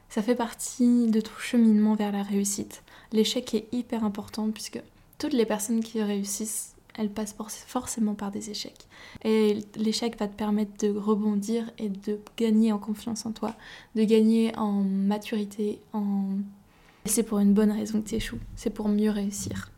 ça 0.08 0.22
fait 0.22 0.34
partie 0.34 1.08
de 1.08 1.20
ton 1.20 1.36
cheminement 1.38 1.94
vers 1.94 2.12
la 2.12 2.22
réussite. 2.22 2.82
L'échec 3.12 3.54
est 3.54 3.68
hyper 3.72 4.04
important 4.04 4.50
puisque 4.50 4.80
toutes 5.18 5.32
les 5.32 5.46
personnes 5.46 5.82
qui 5.82 6.02
réussissent, 6.02 6.74
elles 6.94 7.10
passent 7.10 7.36
forcément 7.66 8.14
par 8.14 8.30
des 8.30 8.50
échecs. 8.50 8.86
Et 9.24 9.58
l'échec 9.76 10.18
va 10.18 10.28
te 10.28 10.34
permettre 10.34 10.72
de 10.78 10.96
rebondir 10.96 11.70
et 11.78 11.88
de 11.88 12.18
gagner 12.36 12.72
en 12.72 12.78
confiance 12.78 13.26
en 13.26 13.32
toi, 13.32 13.54
de 13.94 14.04
gagner 14.04 14.56
en 14.56 14.82
maturité, 14.82 15.80
en... 15.92 16.38
c'est 17.04 17.22
pour 17.22 17.38
une 17.38 17.54
bonne 17.54 17.70
raison 17.70 18.02
que 18.02 18.08
tu 18.08 18.14
échoues, 18.16 18.40
c'est 18.56 18.70
pour 18.70 18.88
mieux 18.88 19.10
réussir. 19.10 19.70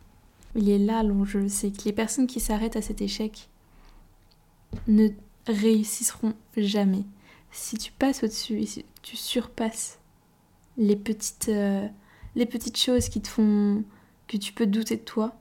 Il 0.56 0.68
est 0.68 0.78
là 0.78 1.02
l'enjeu, 1.02 1.48
c'est 1.48 1.70
que 1.70 1.84
les 1.84 1.92
personnes 1.92 2.26
qui 2.26 2.40
s'arrêtent 2.40 2.76
à 2.76 2.82
cet 2.82 3.02
échec 3.02 3.48
ne 4.88 5.08
réussiront 5.46 6.34
jamais. 6.56 7.04
Si 7.52 7.76
tu 7.76 7.92
passes 7.92 8.22
au-dessus 8.22 8.60
et 8.60 8.66
si 8.66 8.84
tu 9.02 9.16
surpasses 9.16 9.99
les 10.80 10.96
petites, 10.96 11.48
euh, 11.48 11.86
les 12.34 12.46
petites 12.46 12.78
choses 12.78 13.08
qui 13.08 13.20
te 13.20 13.28
font 13.28 13.84
que 14.26 14.36
tu 14.36 14.52
peux 14.52 14.66
douter 14.66 14.96
de 14.96 15.02
toi, 15.02 15.36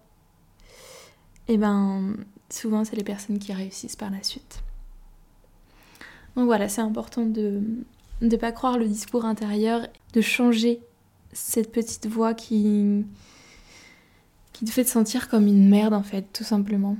et 1.47 1.53
eh 1.53 1.57
ben 1.57 2.15
souvent 2.51 2.83
c'est 2.83 2.95
les 2.95 3.03
personnes 3.03 3.39
qui 3.39 3.53
réussissent 3.53 3.95
par 3.95 4.11
la 4.11 4.21
suite. 4.21 4.61
Donc 6.35 6.45
voilà, 6.45 6.69
c'est 6.69 6.81
important 6.81 7.25
de 7.25 7.61
ne 8.21 8.35
pas 8.35 8.51
croire 8.51 8.77
le 8.77 8.87
discours 8.87 9.25
intérieur, 9.25 9.87
de 10.13 10.21
changer 10.21 10.81
cette 11.31 11.71
petite 11.71 12.07
voix 12.07 12.33
qui, 12.33 13.05
qui 14.53 14.65
te 14.65 14.71
fait 14.71 14.83
te 14.83 14.89
sentir 14.89 15.29
comme 15.29 15.47
une 15.47 15.69
merde 15.69 15.93
en 15.93 16.03
fait, 16.03 16.25
tout 16.33 16.43
simplement. 16.43 16.97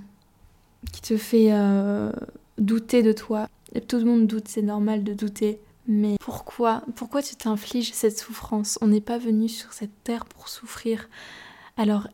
Qui 0.94 1.02
te 1.02 1.18
fait 1.18 1.52
euh, 1.52 2.12
douter 2.58 3.04
de 3.04 3.12
toi. 3.12 3.50
Et 3.76 3.82
tout 3.82 3.98
le 3.98 4.06
monde 4.06 4.28
doute, 4.28 4.48
c'est 4.48 4.62
normal 4.62 5.04
de 5.04 5.14
douter. 5.14 5.60
Mais 5.90 6.18
pourquoi 6.20 6.84
Pourquoi 6.96 7.24
tu 7.24 7.36
t'infliges 7.36 7.94
cette 7.94 8.20
souffrance? 8.20 8.78
On 8.82 8.88
n'est 8.88 9.02
pas 9.02 9.18
venu 9.18 9.50
sur 9.50 9.74
cette 9.74 10.04
terre 10.04 10.26
pour 10.26 10.48
souffrir. 10.48 11.10
Alors, 11.78 12.08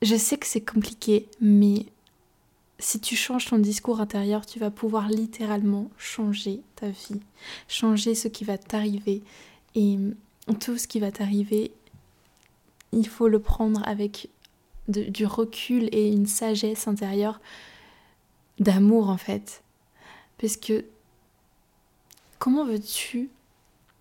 je 0.00 0.14
sais 0.14 0.38
que 0.38 0.46
c'est 0.46 0.64
compliqué, 0.64 1.28
mais 1.40 1.86
si 2.78 3.00
tu 3.00 3.16
changes 3.16 3.46
ton 3.46 3.58
discours 3.58 4.00
intérieur, 4.00 4.46
tu 4.46 4.60
vas 4.60 4.70
pouvoir 4.70 5.08
littéralement 5.08 5.90
changer 5.98 6.60
ta 6.76 6.88
vie, 6.88 7.20
changer 7.66 8.14
ce 8.14 8.28
qui 8.28 8.44
va 8.44 8.58
t'arriver. 8.58 9.24
Et 9.74 9.98
tout 10.60 10.78
ce 10.78 10.86
qui 10.86 11.00
va 11.00 11.10
t'arriver, 11.10 11.72
il 12.92 13.08
faut 13.08 13.26
le 13.26 13.40
prendre 13.40 13.82
avec 13.88 14.28
du 14.86 15.26
recul 15.26 15.88
et 15.90 16.12
une 16.12 16.26
sagesse 16.26 16.86
intérieure 16.86 17.40
d'amour 18.60 19.08
en 19.08 19.16
fait. 19.16 19.64
Parce 20.38 20.56
que 20.56 20.84
comment 22.44 22.66
veux-tu 22.66 23.30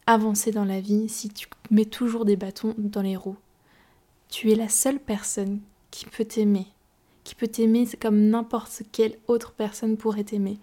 avancer 0.05 0.51
dans 0.51 0.65
la 0.65 0.81
vie 0.81 1.07
si 1.07 1.29
tu 1.29 1.47
mets 1.71 1.85
toujours 1.85 2.25
des 2.25 2.35
bâtons 2.35 2.75
dans 2.77 3.01
les 3.01 3.15
roues? 3.15 3.38
Tu 4.27 4.51
es 4.51 4.55
la 4.55 4.67
seule 4.67 5.00
personne 5.00 5.62
qui 5.91 6.07
peut 6.07 6.25
t'aimer, 6.25 6.67
qui 7.23 7.35
peut 7.35 7.47
t'aimer 7.47 7.88
comme 8.01 8.19
n'importe 8.19 8.81
quelle 8.91 9.17
autre 9.29 9.53
personne 9.53 9.95
pourrait 9.95 10.25
t'aimer. 10.25 10.59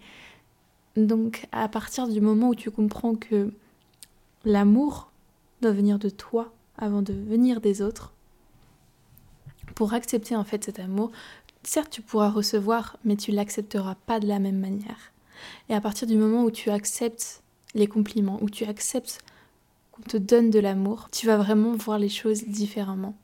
Donc 0.95 1.47
à 1.51 1.67
partir 1.69 2.07
du 2.07 2.21
moment 2.21 2.49
où 2.49 2.55
tu 2.55 2.69
comprends 2.69 3.15
que 3.15 3.51
l'amour 4.45 5.09
doit 5.61 5.71
venir 5.71 5.97
de 5.97 6.09
toi 6.09 6.53
avant 6.77 7.01
de 7.01 7.13
venir 7.13 7.61
des 7.61 7.81
autres, 7.81 8.13
pour 9.73 9.95
accepter 9.95 10.35
en 10.35 10.43
fait 10.43 10.63
cet 10.63 10.77
amour, 10.77 11.11
certes 11.63 11.89
tu 11.89 12.03
pourras 12.03 12.29
recevoir, 12.29 12.97
mais 13.05 13.15
tu 13.15 13.31
l'accepteras 13.31 13.95
pas 14.05 14.19
de 14.19 14.27
la 14.27 14.37
même 14.37 14.59
manière. 14.59 15.13
Et 15.67 15.73
à 15.73 15.81
partir 15.81 16.07
du 16.07 16.15
moment 16.15 16.43
où 16.43 16.51
tu 16.51 16.69
acceptes 16.69 17.41
les 17.73 17.87
compliments, 17.87 18.39
où 18.41 18.49
tu 18.49 18.65
acceptes 18.65 19.19
qu'on 19.91 20.01
te 20.01 20.17
donne 20.17 20.49
de 20.49 20.59
l'amour, 20.59 21.09
tu 21.11 21.27
vas 21.27 21.37
vraiment 21.37 21.73
voir 21.73 21.99
les 21.99 22.09
choses 22.09 22.43
différemment. 22.45 23.15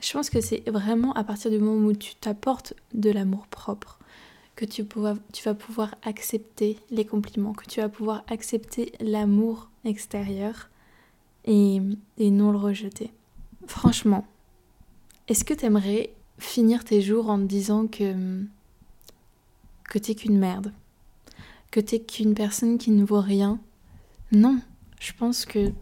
Je 0.00 0.12
pense 0.12 0.30
que 0.30 0.40
c'est 0.40 0.68
vraiment 0.68 1.12
à 1.14 1.24
partir 1.24 1.50
du 1.50 1.58
moment 1.58 1.86
où 1.86 1.92
tu 1.92 2.14
t'apportes 2.14 2.74
de 2.94 3.10
l'amour 3.10 3.46
propre 3.48 3.98
que 4.54 4.64
tu, 4.64 4.84
tu, 5.32 5.42
vas 5.44 5.54
pouvoir 5.54 5.94
accepter 6.02 6.78
les 6.90 7.04
compliments, 7.04 7.52
que 7.52 7.66
tu 7.66 7.80
vas 7.80 7.88
pouvoir 7.88 8.24
accepter 8.28 8.92
l'amour 9.00 9.70
extérieur 9.84 10.68
et, 11.44 11.80
et 12.16 12.30
non 12.30 12.50
le 12.50 12.58
rejeter. 12.58 13.12
Franchement, 13.66 14.26
est-ce 15.28 15.44
que 15.44 15.54
tu 15.54 15.64
aimerais 15.64 16.10
finir 16.38 16.84
tes 16.84 17.00
jours 17.00 17.30
en 17.30 17.38
te 17.38 17.44
disant 17.44 17.86
que 17.86 18.42
que 19.88 19.98
t'es 19.98 20.14
qu'une 20.14 20.38
merde, 20.38 20.72
que 21.70 21.80
t'es 21.80 22.00
qu'une 22.00 22.34
personne 22.34 22.78
qui 22.78 22.90
ne 22.90 23.04
vaut 23.04 23.20
rien 23.20 23.58
Non, 24.32 24.60
je 25.00 25.12
pense 25.12 25.44
que 25.44 25.72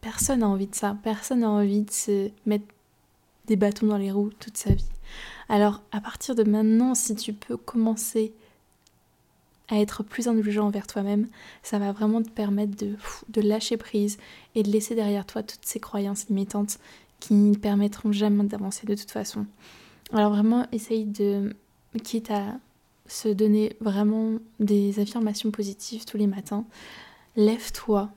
personne 0.00 0.40
n'a 0.40 0.48
envie 0.48 0.66
de 0.66 0.74
ça. 0.74 0.96
Personne 1.02 1.40
n'a 1.40 1.50
envie 1.50 1.82
de 1.82 1.90
se 1.90 2.30
mettre 2.46 2.66
des 3.46 3.56
bâtons 3.56 3.86
dans 3.86 3.98
les 3.98 4.10
roues 4.10 4.30
toute 4.38 4.56
sa 4.56 4.72
vie. 4.72 4.88
Alors, 5.48 5.82
à 5.92 6.00
partir 6.00 6.34
de 6.34 6.44
maintenant, 6.44 6.94
si 6.94 7.14
tu 7.14 7.32
peux 7.32 7.56
commencer 7.56 8.32
à 9.68 9.78
être 9.78 10.02
plus 10.02 10.28
indulgent 10.28 10.66
envers 10.66 10.86
toi-même, 10.86 11.28
ça 11.62 11.78
va 11.78 11.92
vraiment 11.92 12.22
te 12.22 12.30
permettre 12.30 12.76
de, 12.76 12.96
de 13.28 13.40
lâcher 13.40 13.76
prise 13.76 14.18
et 14.54 14.62
de 14.62 14.70
laisser 14.70 14.94
derrière 14.94 15.26
toi 15.26 15.42
toutes 15.42 15.64
ces 15.64 15.80
croyances 15.80 16.28
limitantes 16.28 16.78
qui 17.20 17.34
ne 17.34 17.54
permettront 17.54 18.12
jamais 18.12 18.44
d'avancer 18.44 18.86
de 18.86 18.94
toute 18.94 19.10
façon. 19.10 19.46
Alors 20.12 20.30
vraiment, 20.30 20.66
essaye 20.72 21.04
de, 21.04 21.54
quitte 22.02 22.30
à 22.30 22.54
se 23.10 23.28
donner 23.28 23.76
vraiment 23.80 24.38
des 24.60 25.00
affirmations 25.00 25.50
positives 25.50 26.04
tous 26.04 26.16
les 26.16 26.28
matins, 26.28 26.64
lève-toi, 27.36 28.10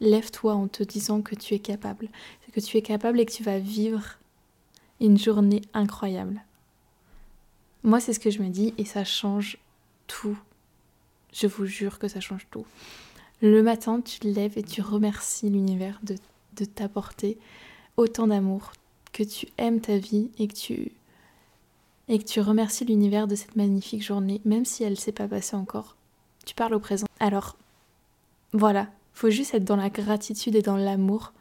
lève-toi 0.00 0.54
en 0.54 0.68
te 0.68 0.84
disant 0.84 1.22
que 1.22 1.34
tu 1.34 1.54
es 1.54 1.58
capable, 1.58 2.08
que 2.52 2.60
tu 2.60 2.76
es 2.76 2.82
capable 2.82 3.18
et 3.18 3.26
que 3.26 3.32
tu 3.32 3.42
vas 3.42 3.58
vivre 3.58 4.18
une 5.00 5.18
journée 5.18 5.62
incroyable. 5.74 6.42
Moi, 7.82 7.98
c'est 8.00 8.12
ce 8.12 8.20
que 8.20 8.30
je 8.30 8.40
me 8.40 8.48
dis 8.48 8.74
et 8.78 8.84
ça 8.84 9.04
change 9.04 9.58
tout. 10.06 10.38
Je 11.32 11.46
vous 11.46 11.66
jure 11.66 11.98
que 11.98 12.08
ça 12.08 12.20
change 12.20 12.46
tout. 12.50 12.66
Le 13.42 13.62
matin, 13.62 14.00
tu 14.00 14.20
lèves 14.24 14.56
et 14.56 14.62
tu 14.62 14.82
remercies 14.82 15.50
l'univers 15.50 15.98
de, 16.04 16.16
de 16.56 16.64
t'apporter 16.64 17.38
autant 17.96 18.28
d'amour, 18.28 18.72
que 19.12 19.24
tu 19.24 19.48
aimes 19.58 19.80
ta 19.80 19.98
vie 19.98 20.30
et 20.38 20.46
que 20.46 20.54
tu 20.54 20.92
et 22.08 22.18
que 22.18 22.24
tu 22.24 22.40
remercies 22.40 22.84
l'univers 22.84 23.26
de 23.26 23.34
cette 23.34 23.56
magnifique 23.56 24.02
journée, 24.02 24.40
même 24.44 24.64
si 24.64 24.82
elle 24.82 24.92
ne 24.92 24.96
s'est 24.96 25.12
pas 25.12 25.28
passée 25.28 25.56
encore. 25.56 25.96
Tu 26.46 26.54
parles 26.54 26.74
au 26.74 26.80
présent. 26.80 27.06
Alors, 27.20 27.56
voilà, 28.52 28.88
faut 29.12 29.30
juste 29.30 29.54
être 29.54 29.64
dans 29.64 29.76
la 29.76 29.90
gratitude 29.90 30.56
et 30.56 30.62
dans 30.62 30.76
l'amour 30.76 31.32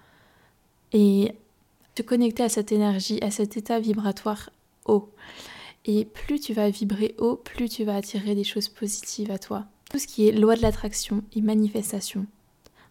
et 0.93 1.33
te 1.95 2.01
connecter 2.01 2.43
à 2.43 2.49
cette 2.49 2.71
énergie, 2.71 3.19
à 3.21 3.31
cet 3.31 3.57
état 3.57 3.79
vibratoire 3.79 4.49
haut. 4.85 5.09
Et 5.85 6.05
plus 6.05 6.39
tu 6.39 6.53
vas 6.53 6.69
vibrer 6.69 7.15
haut, 7.17 7.37
plus 7.37 7.69
tu 7.69 7.85
vas 7.85 7.95
attirer 7.95 8.35
des 8.35 8.43
choses 8.43 8.67
positives 8.67 9.31
à 9.31 9.39
toi. 9.39 9.65
Tout 9.89 9.99
ce 9.99 10.07
qui 10.07 10.27
est 10.27 10.33
loi 10.33 10.55
de 10.55 10.61
l'attraction 10.61 11.23
et 11.33 11.41
manifestation. 11.41 12.25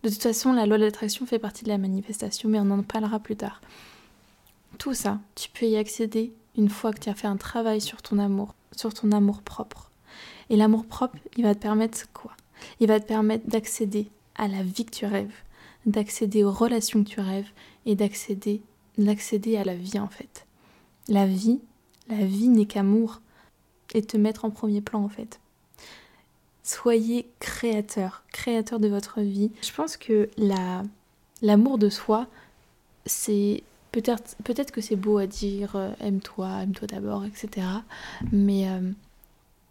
De 0.02 0.08
toute 0.08 0.22
façon, 0.22 0.52
la 0.52 0.66
loi 0.66 0.78
de 0.78 0.84
l'attraction 0.84 1.26
fait 1.26 1.38
partie 1.38 1.64
de 1.64 1.68
la 1.68 1.78
manifestation, 1.78 2.48
mais 2.48 2.60
on 2.60 2.70
en 2.70 2.82
parlera 2.82 3.18
plus 3.18 3.36
tard. 3.36 3.60
Tout 4.78 4.94
ça, 4.94 5.20
tu 5.34 5.50
peux 5.50 5.66
y 5.66 5.76
accéder 5.76 6.32
une 6.56 6.68
fois 6.68 6.92
que 6.92 7.00
tu 7.00 7.08
as 7.08 7.14
fait 7.14 7.26
un 7.26 7.36
travail 7.36 7.80
sur 7.80 8.02
ton 8.02 8.18
amour, 8.18 8.54
sur 8.74 8.94
ton 8.94 9.12
amour 9.12 9.42
propre. 9.42 9.90
Et 10.50 10.56
l'amour 10.56 10.86
propre, 10.86 11.16
il 11.36 11.44
va 11.44 11.54
te 11.54 11.60
permettre 11.60 12.10
quoi? 12.12 12.32
Il 12.80 12.88
va 12.88 13.00
te 13.00 13.06
permettre 13.06 13.48
d'accéder 13.48 14.08
à 14.36 14.48
la 14.48 14.62
vie 14.62 14.84
que 14.84 14.90
tu 14.90 15.06
rêves, 15.06 15.34
d'accéder 15.84 16.44
aux 16.44 16.52
relations 16.52 17.02
que 17.04 17.08
tu 17.08 17.20
rêves 17.20 17.50
et 17.84 17.94
d'accéder 17.94 18.62
d'accéder 18.98 19.56
à 19.56 19.64
la 19.64 19.74
vie 19.74 19.98
en 19.98 20.08
fait. 20.08 20.46
La 21.08 21.26
vie, 21.26 21.60
la 22.08 22.24
vie 22.24 22.48
n'est 22.48 22.66
qu'amour 22.66 23.20
et 23.94 24.02
te 24.02 24.16
mettre 24.16 24.44
en 24.44 24.50
premier 24.50 24.80
plan 24.80 25.02
en 25.02 25.08
fait. 25.08 25.40
Soyez 26.62 27.28
créateur, 27.38 28.24
créateur 28.32 28.80
de 28.80 28.88
votre 28.88 29.20
vie. 29.20 29.52
Je 29.62 29.72
pense 29.72 29.96
que 29.96 30.28
la, 30.36 30.82
l'amour 31.42 31.78
de 31.78 31.88
soi, 31.88 32.26
c'est 33.04 33.62
peut-être, 34.02 34.70
que 34.70 34.80
c'est 34.80 34.96
beau 34.96 35.18
à 35.18 35.26
dire 35.26 35.76
euh, 35.76 35.92
aime-toi, 36.00 36.62
aime-toi 36.62 36.88
d'abord, 36.88 37.24
etc. 37.24 37.66
Mais, 38.32 38.68
euh, 38.68 38.90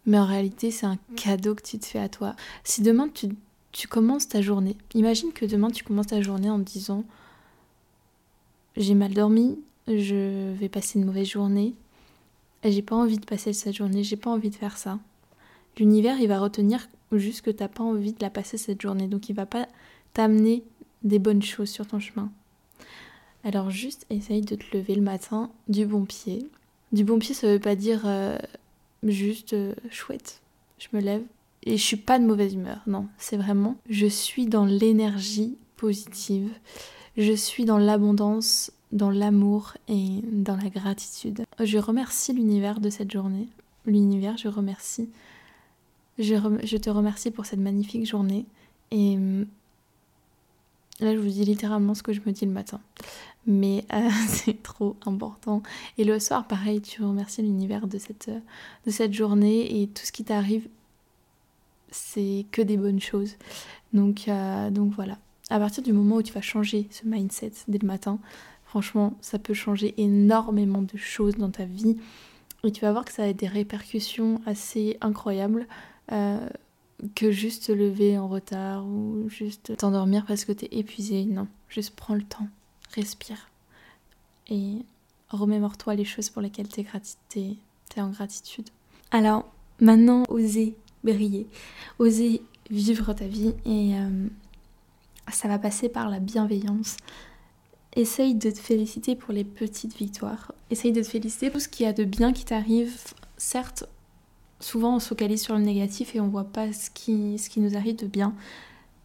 mais 0.05 0.19
en 0.19 0.25
réalité, 0.25 0.71
c'est 0.71 0.85
un 0.85 0.97
cadeau 1.15 1.55
que 1.55 1.63
tu 1.63 1.79
te 1.79 1.85
fais 1.85 1.99
à 1.99 2.09
toi. 2.09 2.35
Si 2.63 2.81
demain 2.81 3.09
tu, 3.13 3.29
tu 3.71 3.87
commences 3.87 4.27
ta 4.27 4.41
journée, 4.41 4.77
imagine 4.93 5.31
que 5.33 5.45
demain 5.45 5.69
tu 5.69 5.83
commences 5.83 6.07
ta 6.07 6.21
journée 6.21 6.49
en 6.49 6.59
te 6.59 6.71
disant 6.71 7.03
j'ai 8.77 8.93
mal 8.93 9.13
dormi, 9.13 9.57
je 9.87 10.53
vais 10.53 10.69
passer 10.69 10.99
une 10.99 11.05
mauvaise 11.05 11.27
journée, 11.27 11.73
j'ai 12.63 12.81
pas 12.81 12.95
envie 12.95 13.17
de 13.17 13.25
passer 13.25 13.53
cette 13.53 13.75
journée, 13.75 14.03
j'ai 14.03 14.17
pas 14.17 14.29
envie 14.29 14.49
de 14.49 14.55
faire 14.55 14.77
ça 14.77 14.99
l'univers 15.77 16.19
il 16.19 16.27
va 16.27 16.39
retenir 16.39 16.87
juste 17.11 17.41
que 17.41 17.51
t'as 17.51 17.67
pas 17.67 17.83
envie 17.83 18.13
de 18.13 18.21
la 18.21 18.29
passer 18.29 18.57
cette 18.57 18.81
journée, 18.81 19.07
donc 19.07 19.29
il 19.29 19.35
va 19.35 19.45
pas 19.45 19.67
t'amener 20.13 20.63
des 21.03 21.19
bonnes 21.19 21.41
choses 21.41 21.69
sur 21.69 21.85
ton 21.85 21.99
chemin. 21.99 22.31
Alors 23.45 23.69
juste 23.69 24.05
essaye 24.09 24.41
de 24.41 24.55
te 24.55 24.75
lever 24.75 24.95
le 24.95 25.01
matin 25.01 25.49
du 25.69 25.85
bon 25.85 26.03
pied. 26.03 26.49
Du 26.91 27.05
bon 27.05 27.17
pied 27.19 27.33
ça 27.33 27.47
veut 27.47 27.59
pas 27.59 27.75
dire 27.75 28.01
euh, 28.05 28.37
juste 29.03 29.53
euh, 29.53 29.73
chouette, 29.89 30.41
je 30.79 30.87
me 30.91 30.99
lève 30.99 31.23
et 31.63 31.77
je 31.77 31.83
suis 31.83 31.95
pas 31.95 32.19
de 32.19 32.25
mauvaise 32.25 32.53
humeur. 32.53 32.81
Non, 32.85 33.07
c'est 33.17 33.37
vraiment 33.37 33.77
je 33.89 34.07
suis 34.07 34.47
dans 34.47 34.65
l'énergie 34.65 35.55
positive. 35.77 36.51
Je 37.15 37.31
suis 37.31 37.63
dans 37.63 37.77
l'abondance, 37.77 38.73
dans 38.91 39.09
l'amour 39.09 39.75
et 39.87 40.19
dans 40.33 40.57
la 40.57 40.67
gratitude. 40.69 41.45
Je 41.63 41.77
remercie 41.77 42.33
l'univers 42.33 42.81
de 42.81 42.89
cette 42.89 43.11
journée. 43.11 43.47
L'univers, 43.85 44.35
je 44.35 44.49
remercie 44.49 45.07
je, 46.17 46.77
te 46.77 46.89
remercie 46.89 47.31
pour 47.31 47.45
cette 47.45 47.59
magnifique 47.59 48.05
journée. 48.05 48.45
Et 48.91 49.15
hum, 49.15 49.45
là, 50.99 51.13
je 51.13 51.19
vous 51.19 51.29
dis 51.29 51.45
littéralement 51.45 51.93
ce 51.93 52.03
que 52.03 52.13
je 52.13 52.21
me 52.25 52.31
dis 52.31 52.45
le 52.45 52.51
matin. 52.51 52.79
Mais 53.47 53.85
euh, 53.93 54.09
c'est 54.27 54.61
trop 54.61 54.95
important. 55.05 55.61
Et 55.97 56.03
le 56.03 56.19
soir, 56.19 56.47
pareil, 56.47 56.81
tu 56.81 57.03
remercies 57.03 57.41
l'univers 57.41 57.87
de 57.87 57.97
cette, 57.97 58.29
de 58.85 58.91
cette 58.91 59.13
journée 59.13 59.81
et 59.81 59.87
tout 59.87 60.05
ce 60.05 60.11
qui 60.11 60.23
t'arrive, 60.23 60.67
c'est 61.91 62.45
que 62.51 62.61
des 62.61 62.77
bonnes 62.77 63.01
choses. 63.01 63.35
Donc, 63.93 64.27
euh, 64.27 64.69
donc 64.69 64.93
voilà. 64.93 65.17
À 65.49 65.59
partir 65.59 65.83
du 65.83 65.93
moment 65.93 66.17
où 66.17 66.23
tu 66.23 66.33
vas 66.33 66.41
changer 66.41 66.87
ce 66.89 67.05
mindset 67.05 67.51
dès 67.67 67.77
le 67.77 67.87
matin, 67.87 68.19
franchement, 68.65 69.13
ça 69.21 69.37
peut 69.37 69.53
changer 69.53 69.93
énormément 69.97 70.81
de 70.81 70.97
choses 70.97 71.35
dans 71.35 71.51
ta 71.51 71.65
vie. 71.65 71.97
Et 72.63 72.71
tu 72.71 72.81
vas 72.81 72.91
voir 72.91 73.05
que 73.05 73.13
ça 73.13 73.23
a 73.23 73.33
des 73.33 73.47
répercussions 73.47 74.41
assez 74.45 74.97
incroyables. 75.01 75.67
Euh, 76.11 76.49
que 77.13 77.31
juste 77.31 77.67
te 77.67 77.71
lever 77.71 78.17
en 78.17 78.27
retard 78.27 78.85
ou 78.85 79.27
juste 79.27 79.75
t'endormir 79.77 80.25
parce 80.25 80.45
que 80.45 80.51
t'es 80.51 80.69
épuisé. 80.71 81.25
Non, 81.25 81.47
juste 81.69 81.95
prends 81.95 82.15
le 82.15 82.23
temps, 82.23 82.47
respire 82.95 83.49
et 84.49 84.77
remémore-toi 85.29 85.95
les 85.95 86.05
choses 86.05 86.29
pour 86.29 86.41
lesquelles 86.41 86.67
es, 86.77 86.85
es 87.37 88.01
en 88.01 88.09
gratitude. 88.09 88.69
Alors 89.11 89.45
maintenant, 89.79 90.23
osez 90.29 90.75
briller, 91.03 91.47
osez 91.99 92.41
vivre 92.69 93.13
ta 93.13 93.27
vie 93.27 93.53
et 93.65 93.95
euh, 93.95 94.27
ça 95.31 95.47
va 95.47 95.59
passer 95.59 95.89
par 95.89 96.09
la 96.09 96.19
bienveillance. 96.19 96.97
Essaye 97.95 98.35
de 98.35 98.49
te 98.49 98.59
féliciter 98.59 99.15
pour 99.15 99.33
les 99.33 99.45
petites 99.45 99.95
victoires. 99.95 100.51
Essaye 100.69 100.91
de 100.91 101.01
te 101.01 101.07
féliciter 101.07 101.49
pour 101.49 101.61
ce 101.61 101.69
qu'il 101.69 101.85
y 101.85 101.89
a 101.89 101.93
de 101.93 102.03
bien 102.03 102.33
qui 102.33 102.45
t'arrive, 102.45 102.97
certes 103.37 103.85
souvent 104.59 104.95
on 104.95 104.99
se 104.99 105.09
focalise 105.09 105.41
sur 105.41 105.55
le 105.55 105.61
négatif 105.61 106.15
et 106.15 106.19
on 106.19 106.27
voit 106.27 106.45
pas 106.45 106.71
ce 106.73 106.89
qui, 106.89 107.37
ce 107.37 107.49
qui 107.49 107.59
nous 107.59 107.75
arrive 107.75 107.97
de 107.97 108.07
bien 108.07 108.33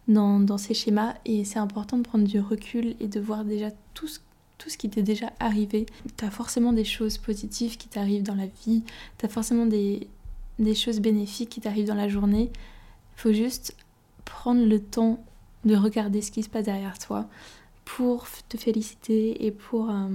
dans, 0.07 0.57
ces 0.57 0.73
schémas 0.73 1.15
et 1.25 1.45
c'est 1.45 1.59
important 1.59 1.97
de 1.97 2.03
prendre 2.03 2.25
du 2.25 2.39
recul 2.39 2.95
et 2.99 3.07
de 3.07 3.19
voir 3.19 3.45
déjà 3.45 3.69
tout 3.93 4.07
ce, 4.07 4.19
tout 4.57 4.69
ce 4.69 4.77
qui 4.77 4.89
t'est 4.89 5.03
déjà 5.03 5.31
arrivé. 5.39 5.85
Tu 6.17 6.25
as 6.25 6.31
forcément 6.31 6.73
des 6.73 6.83
choses 6.83 7.17
positives 7.17 7.77
qui 7.77 7.87
t'arrivent 7.87 8.23
dans 8.23 8.35
la 8.35 8.47
vie, 8.65 8.83
tu 9.17 9.25
as 9.25 9.29
forcément 9.29 9.65
des, 9.65 10.07
des 10.59 10.75
choses 10.75 10.99
bénéfiques 10.99 11.49
qui 11.49 11.61
t'arrivent 11.61 11.87
dans 11.87 11.95
la 11.95 12.09
journée. 12.09 12.51
Faut 13.15 13.33
juste 13.33 13.75
prendre 14.25 14.65
le 14.65 14.79
temps 14.79 15.23
de 15.65 15.75
regarder 15.75 16.21
ce 16.21 16.31
qui 16.31 16.43
se 16.43 16.49
passe 16.49 16.65
derrière 16.65 16.97
toi 16.97 17.27
pour 17.85 18.25
te 18.49 18.57
féliciter 18.57 19.45
et 19.45 19.51
pour, 19.51 19.89
euh, 19.89 20.09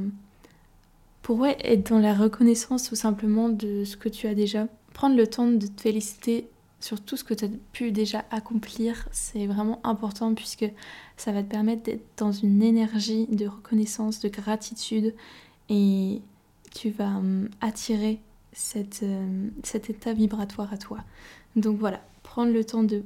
pour 1.23 1.39
ouais, 1.39 1.57
être 1.61 1.91
dans 1.91 1.99
la 1.99 2.15
reconnaissance 2.15 2.89
tout 2.89 2.97
simplement 2.97 3.49
de 3.49 3.85
ce 3.85 3.97
que 3.97 4.09
tu 4.09 4.27
as 4.27 4.35
déjà. 4.35 4.67
Prendre 4.93 5.17
le 5.17 5.27
temps 5.27 5.47
de 5.47 5.67
te 5.67 5.83
féliciter 5.83 6.49
sur 6.87 7.01
tout 7.01 7.17
ce 7.17 7.25
que 7.25 7.35
tu 7.35 7.45
as 7.45 7.49
pu 7.73 7.91
déjà 7.91 8.25
accomplir, 8.31 9.09
c'est 9.11 9.47
vraiment 9.47 9.81
important 9.83 10.35
puisque 10.35 10.67
ça 11.17 11.33
va 11.33 11.43
te 11.43 11.49
permettre 11.49 11.83
d'être 11.83 12.07
dans 12.17 12.31
une 12.31 12.63
énergie 12.63 13.27
de 13.27 13.47
reconnaissance, 13.49 14.21
de 14.21 14.29
gratitude 14.29 15.13
et 15.69 16.23
tu 16.73 16.91
vas 16.91 17.17
euh, 17.17 17.49
attirer 17.61 18.21
euh, 18.77 19.49
cet 19.65 19.91
état 19.91 20.13
vibratoire 20.13 20.73
à 20.73 20.79
toi. 20.79 20.99
Donc 21.57 21.77
voilà, 21.79 22.01
prendre 22.23 22.53
le 22.53 22.65
temps 22.65 22.85
de, 22.85 23.03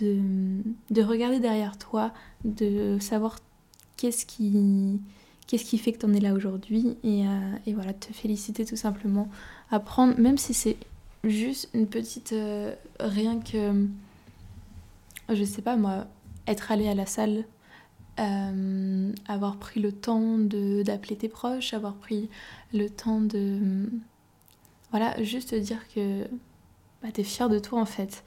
de, 0.00 1.02
regarder 1.02 1.40
derrière 1.40 1.76
toi, 1.76 2.14
de 2.44 2.96
savoir 3.00 3.38
qu'est-ce 3.98 4.24
qui, 4.24 4.98
qu'est-ce 5.46 5.66
qui 5.66 5.76
fait 5.76 5.92
que 5.92 5.98
tu 5.98 6.06
en 6.06 6.14
es 6.14 6.20
là 6.20 6.32
aujourd'hui 6.32 6.96
et, 7.04 7.26
euh, 7.26 7.56
et, 7.66 7.74
voilà, 7.74 7.92
te 7.92 8.14
féliciter 8.14 8.64
tout 8.64 8.76
simplement. 8.76 9.28
Apprendre, 9.70 10.18
même 10.18 10.38
si 10.38 10.54
c'est 10.54 10.78
juste 11.24 11.68
une 11.74 11.86
petite. 11.86 12.32
Euh, 12.32 12.74
rien 12.98 13.40
que. 13.40 13.86
Je 15.28 15.44
sais 15.44 15.62
pas 15.62 15.76
moi, 15.76 16.06
être 16.46 16.72
allé 16.72 16.88
à 16.88 16.94
la 16.94 17.06
salle, 17.06 17.44
euh, 18.18 19.12
avoir 19.28 19.56
pris 19.58 19.80
le 19.80 19.92
temps 19.92 20.38
d'appeler 20.38 21.16
tes 21.16 21.28
proches, 21.28 21.72
avoir 21.72 21.94
pris 21.94 22.28
le 22.72 22.88
temps 22.88 23.20
de. 23.20 23.88
Voilà, 24.90 25.22
juste 25.22 25.54
dire 25.54 25.86
que 25.94 26.24
bah, 27.02 27.08
tu 27.14 27.20
es 27.20 27.24
fier 27.24 27.48
de 27.48 27.58
toi 27.58 27.80
en 27.80 27.86
fait. 27.86 28.24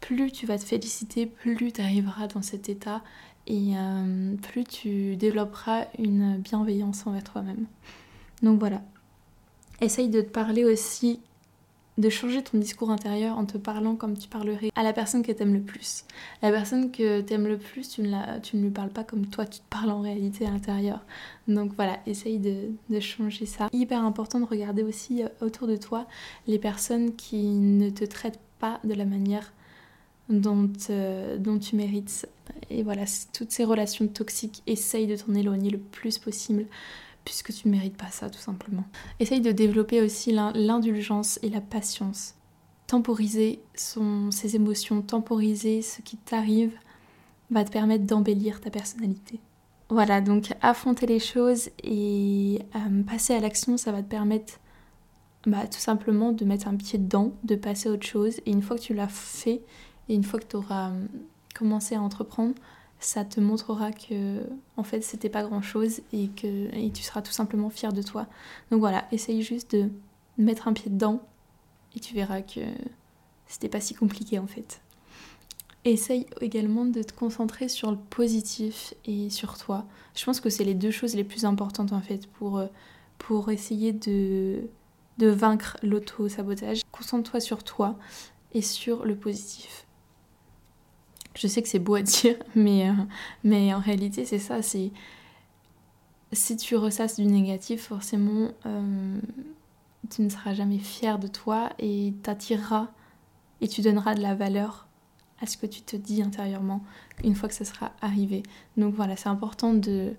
Plus 0.00 0.32
tu 0.32 0.46
vas 0.46 0.58
te 0.58 0.64
féliciter, 0.64 1.26
plus 1.26 1.72
tu 1.72 1.80
arriveras 1.80 2.26
dans 2.26 2.42
cet 2.42 2.68
état 2.68 3.02
et 3.46 3.76
euh, 3.76 4.34
plus 4.36 4.64
tu 4.64 5.16
développeras 5.16 5.86
une 5.98 6.38
bienveillance 6.38 7.06
envers 7.06 7.24
toi-même. 7.24 7.66
Donc 8.42 8.58
voilà. 8.58 8.82
Essaye 9.80 10.08
de 10.08 10.20
te 10.20 10.30
parler 10.30 10.64
aussi 10.64 11.20
de 12.00 12.08
changer 12.08 12.42
ton 12.42 12.58
discours 12.58 12.90
intérieur 12.90 13.36
en 13.38 13.44
te 13.44 13.58
parlant 13.58 13.94
comme 13.94 14.16
tu 14.16 14.28
parlerais 14.28 14.70
à 14.74 14.82
la 14.82 14.92
personne 14.92 15.22
que 15.22 15.32
t'aimes 15.32 15.52
le 15.52 15.60
plus. 15.60 16.04
La 16.42 16.50
personne 16.50 16.90
que 16.90 17.20
t'aimes 17.20 17.46
le 17.46 17.58
plus, 17.58 17.88
tu 17.88 18.02
ne, 18.02 18.60
lui 18.60 18.70
parles 18.70 18.90
pas 18.90 19.04
comme 19.04 19.26
toi, 19.26 19.44
tu 19.44 19.60
te 19.60 19.68
parles 19.68 19.90
en 19.90 20.00
réalité 20.00 20.46
à 20.46 20.50
l'intérieur. 20.50 21.04
Donc 21.46 21.72
voilà, 21.76 21.98
essaye 22.06 22.38
de, 22.38 22.70
de, 22.88 23.00
changer 23.00 23.46
ça. 23.46 23.68
Hyper 23.72 24.02
important 24.04 24.40
de 24.40 24.46
regarder 24.46 24.82
aussi 24.82 25.22
euh, 25.22 25.28
autour 25.40 25.66
de 25.66 25.76
toi 25.76 26.06
les 26.46 26.58
personnes 26.58 27.14
qui 27.14 27.42
ne 27.42 27.90
te 27.90 28.04
traitent 28.04 28.40
pas 28.58 28.80
de 28.84 28.94
la 28.94 29.04
manière 29.04 29.52
dont, 30.30 30.70
euh, 30.90 31.38
dont 31.38 31.58
tu 31.58 31.76
mérites. 31.76 32.26
Et 32.70 32.82
voilà, 32.82 33.04
toutes 33.32 33.50
ces 33.50 33.64
relations 33.64 34.06
toxiques, 34.06 34.62
essaye 34.66 35.06
de 35.06 35.16
t'en 35.16 35.34
éloigner 35.34 35.70
le 35.70 35.78
plus 35.78 36.18
possible 36.18 36.66
puisque 37.24 37.52
tu 37.52 37.68
ne 37.68 37.72
mérites 37.72 37.96
pas 37.96 38.10
ça 38.10 38.30
tout 38.30 38.38
simplement. 38.38 38.84
Essaye 39.18 39.40
de 39.40 39.52
développer 39.52 40.00
aussi 40.00 40.32
l'indulgence 40.32 41.38
et 41.42 41.50
la 41.50 41.60
patience. 41.60 42.34
Temporiser 42.86 43.60
ses 43.74 44.56
émotions, 44.56 45.02
temporiser 45.02 45.82
ce 45.82 46.02
qui 46.02 46.16
t'arrive 46.16 46.72
va 47.50 47.64
te 47.64 47.70
permettre 47.70 48.04
d'embellir 48.04 48.60
ta 48.60 48.70
personnalité. 48.70 49.40
Voilà, 49.88 50.20
donc 50.20 50.54
affronter 50.62 51.06
les 51.06 51.18
choses 51.18 51.70
et 51.82 52.60
euh, 52.76 53.02
passer 53.02 53.34
à 53.34 53.40
l'action, 53.40 53.76
ça 53.76 53.90
va 53.90 54.02
te 54.02 54.08
permettre 54.08 54.60
bah, 55.46 55.66
tout 55.66 55.80
simplement 55.80 56.32
de 56.32 56.44
mettre 56.44 56.68
un 56.68 56.76
pied 56.76 56.98
dedans, 56.98 57.32
de 57.42 57.56
passer 57.56 57.88
à 57.88 57.92
autre 57.92 58.06
chose. 58.06 58.40
Et 58.46 58.52
une 58.52 58.62
fois 58.62 58.76
que 58.76 58.82
tu 58.82 58.94
l'as 58.94 59.08
fait, 59.08 59.62
et 60.08 60.14
une 60.14 60.22
fois 60.22 60.38
que 60.38 60.46
tu 60.46 60.56
auras 60.56 60.90
euh, 60.90 61.06
commencé 61.56 61.96
à 61.96 62.02
entreprendre, 62.02 62.54
ça 63.00 63.24
te 63.24 63.40
montrera 63.40 63.92
que 63.92 64.42
en 64.76 64.84
fait 64.84 65.00
c'était 65.00 65.30
pas 65.30 65.42
grand 65.42 65.62
chose 65.62 66.02
et 66.12 66.28
que 66.28 66.74
et 66.76 66.90
tu 66.90 67.02
seras 67.02 67.22
tout 67.22 67.32
simplement 67.32 67.70
fier 67.70 67.92
de 67.92 68.02
toi. 68.02 68.26
Donc 68.70 68.80
voilà, 68.80 69.06
essaye 69.10 69.42
juste 69.42 69.74
de 69.74 69.88
mettre 70.38 70.68
un 70.68 70.72
pied 70.72 70.90
dedans 70.90 71.20
et 71.96 72.00
tu 72.00 72.14
verras 72.14 72.42
que 72.42 72.60
c'était 73.46 73.68
pas 73.68 73.80
si 73.80 73.94
compliqué 73.94 74.38
en 74.38 74.46
fait. 74.46 74.80
Essaye 75.86 76.26
également 76.42 76.84
de 76.84 77.02
te 77.02 77.14
concentrer 77.14 77.68
sur 77.68 77.90
le 77.90 77.96
positif 77.96 78.92
et 79.06 79.30
sur 79.30 79.56
toi. 79.56 79.86
Je 80.14 80.24
pense 80.26 80.40
que 80.40 80.50
c'est 80.50 80.64
les 80.64 80.74
deux 80.74 80.90
choses 80.90 81.14
les 81.14 81.24
plus 81.24 81.46
importantes 81.46 81.92
en 81.92 82.02
fait 82.02 82.26
pour, 82.26 82.62
pour 83.16 83.50
essayer 83.50 83.94
de, 83.94 84.68
de 85.16 85.28
vaincre 85.28 85.78
l'auto-sabotage. 85.82 86.82
Concentre-toi 86.92 87.40
sur 87.40 87.64
toi 87.64 87.96
et 88.52 88.60
sur 88.60 89.06
le 89.06 89.16
positif. 89.16 89.86
Je 91.34 91.46
sais 91.46 91.62
que 91.62 91.68
c'est 91.68 91.78
beau 91.78 91.94
à 91.94 92.02
dire, 92.02 92.36
mais, 92.54 92.88
euh, 92.88 92.92
mais 93.44 93.72
en 93.74 93.80
réalité, 93.80 94.24
c'est 94.24 94.38
ça. 94.38 94.62
C'est 94.62 94.90
si 96.32 96.56
tu 96.56 96.76
ressasses 96.76 97.16
du 97.16 97.26
négatif, 97.26 97.88
forcément, 97.88 98.50
euh, 98.66 99.18
tu 100.10 100.22
ne 100.22 100.28
seras 100.28 100.54
jamais 100.54 100.78
fier 100.78 101.18
de 101.18 101.26
toi 101.26 101.70
et 101.78 102.14
t'attireras 102.22 102.88
et 103.60 103.68
tu 103.68 103.80
donneras 103.82 104.14
de 104.14 104.22
la 104.22 104.34
valeur 104.34 104.86
à 105.40 105.46
ce 105.46 105.56
que 105.56 105.66
tu 105.66 105.82
te 105.82 105.96
dis 105.96 106.22
intérieurement 106.22 106.82
une 107.24 107.34
fois 107.34 107.48
que 107.48 107.54
ça 107.54 107.64
sera 107.64 107.92
arrivé. 108.00 108.42
Donc 108.76 108.94
voilà, 108.94 109.16
c'est 109.16 109.28
important 109.28 109.74
de, 109.74 110.14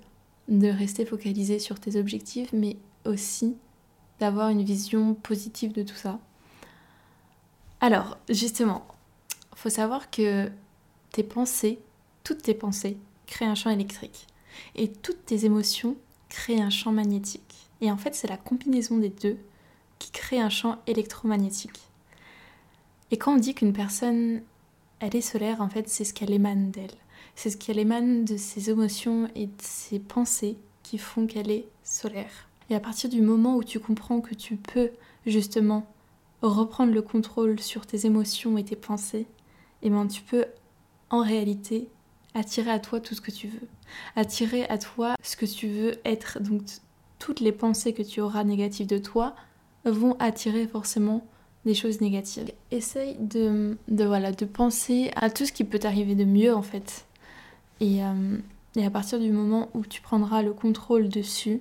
de 0.48 0.68
rester 0.68 1.06
focalisé 1.06 1.60
sur 1.60 1.80
tes 1.80 2.00
objectifs, 2.00 2.52
mais 2.54 2.78
aussi 3.06 3.56
d'avoir 4.20 4.50
une 4.50 4.64
vision 4.64 5.14
positive 5.14 5.72
de 5.72 5.84
tout 5.84 5.96
ça. 5.96 6.20
Alors, 7.80 8.18
justement, 8.30 8.86
faut 9.56 9.70
savoir 9.70 10.12
que 10.12 10.52
tes 11.12 11.24
pensées, 11.24 11.80
toutes 12.24 12.44
tes 12.44 12.54
pensées, 12.54 12.98
créent 13.28 13.46
un 13.46 13.56
champ 13.56 13.70
électrique. 13.70 14.28
Et 14.76 14.92
toutes 14.92 15.26
tes 15.26 15.46
émotions 15.46 15.96
créent 16.30 16.62
un 16.62 16.70
champ 16.70 16.92
magnétique. 16.92 17.70
Et 17.82 17.92
en 17.92 17.98
fait, 17.98 18.16
c'est 18.16 18.28
la 18.28 18.38
combinaison 18.38 18.98
des 18.98 19.10
deux 19.10 19.38
qui 20.00 20.12
crée 20.12 20.40
un 20.40 20.50
champ 20.50 20.80
électromagnétique. 20.88 21.80
Et 23.12 23.18
quand 23.18 23.36
on 23.36 23.38
dit 23.38 23.54
qu'une 23.54 23.74
personne, 23.74 24.42
elle 25.00 25.16
est 25.16 25.22
solaire, 25.22 25.62
en 25.62 25.70
fait, 25.70 25.90
c'est 25.90 26.04
ce 26.04 26.14
qu'elle 26.14 26.32
émane 26.32 26.72
d'elle. 26.72 26.96
C'est 27.36 27.50
ce 27.50 27.58
qu'elle 27.58 27.80
émane 27.80 28.26
de 28.26 28.38
ses 28.38 28.70
émotions 28.70 29.30
et 29.36 29.48
de 29.48 29.62
ses 29.62 30.00
pensées 30.00 30.58
qui 30.84 30.98
font 30.98 31.28
qu'elle 31.28 31.52
est 31.52 31.68
solaire. 31.84 32.50
Et 32.70 32.76
à 32.76 32.80
partir 32.80 33.10
du 33.10 33.22
moment 33.22 33.56
où 33.56 33.64
tu 33.64 33.80
comprends 33.80 34.22
que 34.22 34.34
tu 34.34 34.56
peux 34.56 34.92
justement 35.26 35.86
reprendre 36.42 36.94
le 36.94 37.02
contrôle 37.02 37.60
sur 37.60 37.86
tes 37.86 38.06
émotions 38.06 38.58
et 38.58 38.64
tes 38.64 38.76
pensées, 38.76 39.28
et 39.84 39.88
eh 39.88 39.90
ben 39.90 40.08
tu 40.08 40.22
peux 40.22 40.46
en 41.12 41.22
réalité 41.22 41.90
attirer 42.34 42.72
à 42.72 42.80
toi 42.80 43.00
tout 43.00 43.14
ce 43.14 43.22
que 43.22 43.32
tu 43.32 43.48
veux. 43.48 43.68
Attirer 44.16 44.66
à 44.68 44.78
toi 44.78 45.16
ce 45.22 45.36
que 45.36 45.46
tu 45.46 45.68
veux 45.68 46.00
être. 46.06 46.40
Donc 46.42 46.62
toutes 47.20 47.42
les 47.42 47.52
pensées 47.52 47.94
que 47.94 48.02
tu 48.02 48.22
auras 48.22 48.44
négatives 48.44 48.88
de 48.88 48.98
toi 48.98 49.36
vont 49.86 50.16
attirer 50.20 50.68
forcément 50.68 51.26
des 51.66 51.76
choses 51.76 52.02
négatives. 52.02 52.52
Essaye 52.72 53.18
de, 53.20 53.78
voilà, 53.88 54.32
de 54.32 54.46
penser 54.46 55.12
à 55.16 55.30
tout 55.30 55.46
ce 55.46 55.52
qui 55.52 55.64
peut 55.64 55.80
t'arriver 55.80 56.16
de 56.16 56.26
mieux 56.26 56.56
en 56.56 56.64
fait. 56.64 57.06
Et, 57.80 58.04
euh, 58.04 58.38
et 58.76 58.86
à 58.86 58.90
partir 58.90 59.20
du 59.20 59.32
moment 59.32 59.70
où 59.74 59.86
tu 59.86 60.02
prendras 60.02 60.42
le 60.42 60.54
contrôle 60.54 61.10
dessus, 61.10 61.60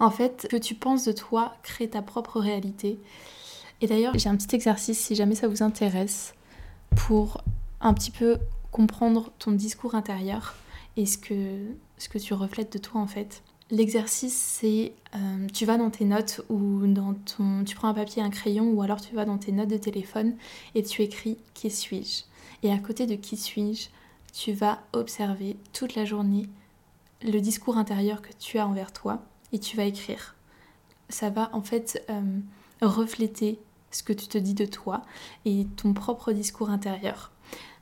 en 0.00 0.10
fait, 0.10 0.42
ce 0.42 0.48
que 0.48 0.56
tu 0.56 0.74
penses 0.74 1.04
de 1.04 1.12
toi 1.12 1.56
crée 1.62 1.88
ta 1.88 2.02
propre 2.02 2.40
réalité. 2.40 2.98
Et 3.80 3.86
d'ailleurs, 3.86 4.16
j'ai 4.16 4.28
un 4.28 4.36
petit 4.36 4.54
exercice 4.54 4.98
si 4.98 5.14
jamais 5.14 5.34
ça 5.34 5.48
vous 5.48 5.62
intéresse 5.62 6.34
pour 6.96 7.42
un 7.80 7.94
petit 7.94 8.10
peu 8.10 8.38
comprendre 8.70 9.30
ton 9.38 9.52
discours 9.52 9.94
intérieur 9.94 10.54
et 10.96 11.06
ce 11.06 11.18
que, 11.18 11.66
ce 11.96 12.08
que 12.08 12.18
tu 12.18 12.34
reflètes 12.34 12.72
de 12.72 12.78
toi 12.78 13.00
en 13.00 13.06
fait. 13.06 13.42
L'exercice, 13.70 14.34
c'est 14.34 14.94
euh, 15.14 15.46
tu 15.52 15.66
vas 15.66 15.76
dans 15.76 15.90
tes 15.90 16.06
notes 16.06 16.40
ou 16.48 16.86
dans 16.86 17.14
ton, 17.14 17.64
tu 17.64 17.76
prends 17.76 17.88
un 17.88 17.94
papier 17.94 18.22
un 18.22 18.30
crayon 18.30 18.70
ou 18.70 18.80
alors 18.82 19.00
tu 19.00 19.14
vas 19.14 19.26
dans 19.26 19.36
tes 19.36 19.52
notes 19.52 19.68
de 19.68 19.76
téléphone 19.76 20.36
et 20.74 20.82
tu 20.82 21.02
écris 21.02 21.36
qui 21.54 21.70
suis-je? 21.70 22.24
Et 22.62 22.72
à 22.72 22.78
côté 22.78 23.06
de 23.06 23.14
qui 23.14 23.36
suis-je, 23.36 23.88
tu 24.32 24.52
vas 24.52 24.80
observer 24.92 25.56
toute 25.72 25.94
la 25.94 26.04
journée 26.04 26.48
le 27.22 27.40
discours 27.40 27.76
intérieur 27.76 28.22
que 28.22 28.32
tu 28.38 28.58
as 28.58 28.66
envers 28.66 28.92
toi 28.92 29.22
et 29.52 29.58
tu 29.58 29.76
vas 29.76 29.84
écrire. 29.84 30.34
Ça 31.08 31.30
va 31.30 31.50
en 31.52 31.62
fait 31.62 32.02
euh, 32.10 32.38
refléter 32.80 33.58
ce 33.90 34.02
que 34.02 34.12
tu 34.12 34.28
te 34.28 34.38
dis 34.38 34.54
de 34.54 34.66
toi 34.66 35.02
et 35.44 35.66
ton 35.76 35.92
propre 35.92 36.32
discours 36.32 36.70
intérieur. 36.70 37.32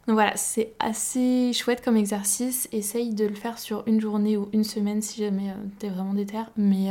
Donc 0.06 0.14
voilà, 0.14 0.36
c'est 0.36 0.74
assez 0.78 1.52
chouette 1.52 1.84
comme 1.84 1.96
exercice. 1.96 2.68
Essaye 2.72 3.12
de 3.12 3.24
le 3.24 3.34
faire 3.34 3.58
sur 3.58 3.82
une 3.86 4.00
journée 4.00 4.36
ou 4.36 4.48
une 4.52 4.64
semaine 4.64 5.02
si 5.02 5.20
jamais 5.20 5.52
tu 5.70 5.76
t'es 5.78 5.88
vraiment 5.88 6.14
déter. 6.14 6.42
Mais 6.56 6.90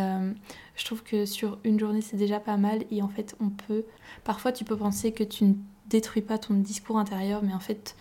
je 0.76 0.84
trouve 0.84 1.02
que 1.02 1.26
sur 1.26 1.58
une 1.64 1.80
journée 1.80 2.02
c'est 2.02 2.18
déjà 2.18 2.42
pas 2.42 2.58
mal. 2.58 2.84
Et 2.92 3.02
en 3.02 3.08
fait, 3.08 3.36
on 3.40 3.50
peut. 3.50 3.86
Parfois, 4.26 4.52
tu 4.52 4.66
peux 4.66 4.76
penser 4.76 5.14
que 5.14 5.24
tu 5.24 5.46
ne 5.46 5.54
détruis 5.88 6.22
pas 6.22 6.38
ton 6.38 6.56
discours 6.56 6.98
intérieur, 6.98 7.42
mais 7.42 7.54
en 7.54 7.60
fait, 7.60 7.96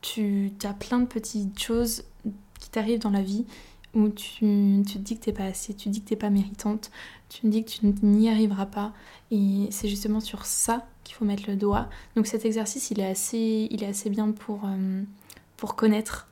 tu 0.00 0.52
as 0.64 0.74
plein 0.74 0.98
de 0.98 1.06
petites 1.06 1.58
choses 1.58 2.04
qui 2.60 2.70
t'arrivent 2.70 3.00
dans 3.00 3.10
la 3.10 3.22
vie 3.22 3.46
où 3.94 4.08
tu, 4.08 4.82
te 4.84 4.98
dis 4.98 5.18
que 5.18 5.24
t'es 5.24 5.32
pas 5.32 5.44
assez, 5.44 5.74
tu 5.74 5.88
dis 5.88 6.02
que 6.02 6.08
t'es 6.08 6.16
pas 6.16 6.30
méritante, 6.30 6.90
tu 7.28 7.42
te 7.42 7.46
dis 7.46 7.64
que 7.64 7.70
tu 7.70 7.86
n'y 8.02 8.28
arriveras 8.28 8.66
pas. 8.66 8.92
Et 9.30 9.68
c'est 9.70 9.88
justement 9.88 10.20
sur 10.20 10.46
ça 10.46 10.86
qu'il 11.04 11.14
faut 11.14 11.24
mettre 11.24 11.44
le 11.48 11.56
doigt. 11.56 11.88
Donc 12.16 12.26
cet 12.26 12.44
exercice, 12.44 12.90
il 12.90 13.00
est 13.00 13.06
assez, 13.06 13.68
il 13.70 13.82
est 13.82 13.88
assez 13.88 14.10
bien 14.10 14.30
pour, 14.32 14.64
euh, 14.64 15.02
pour 15.56 15.76
connaître 15.76 16.28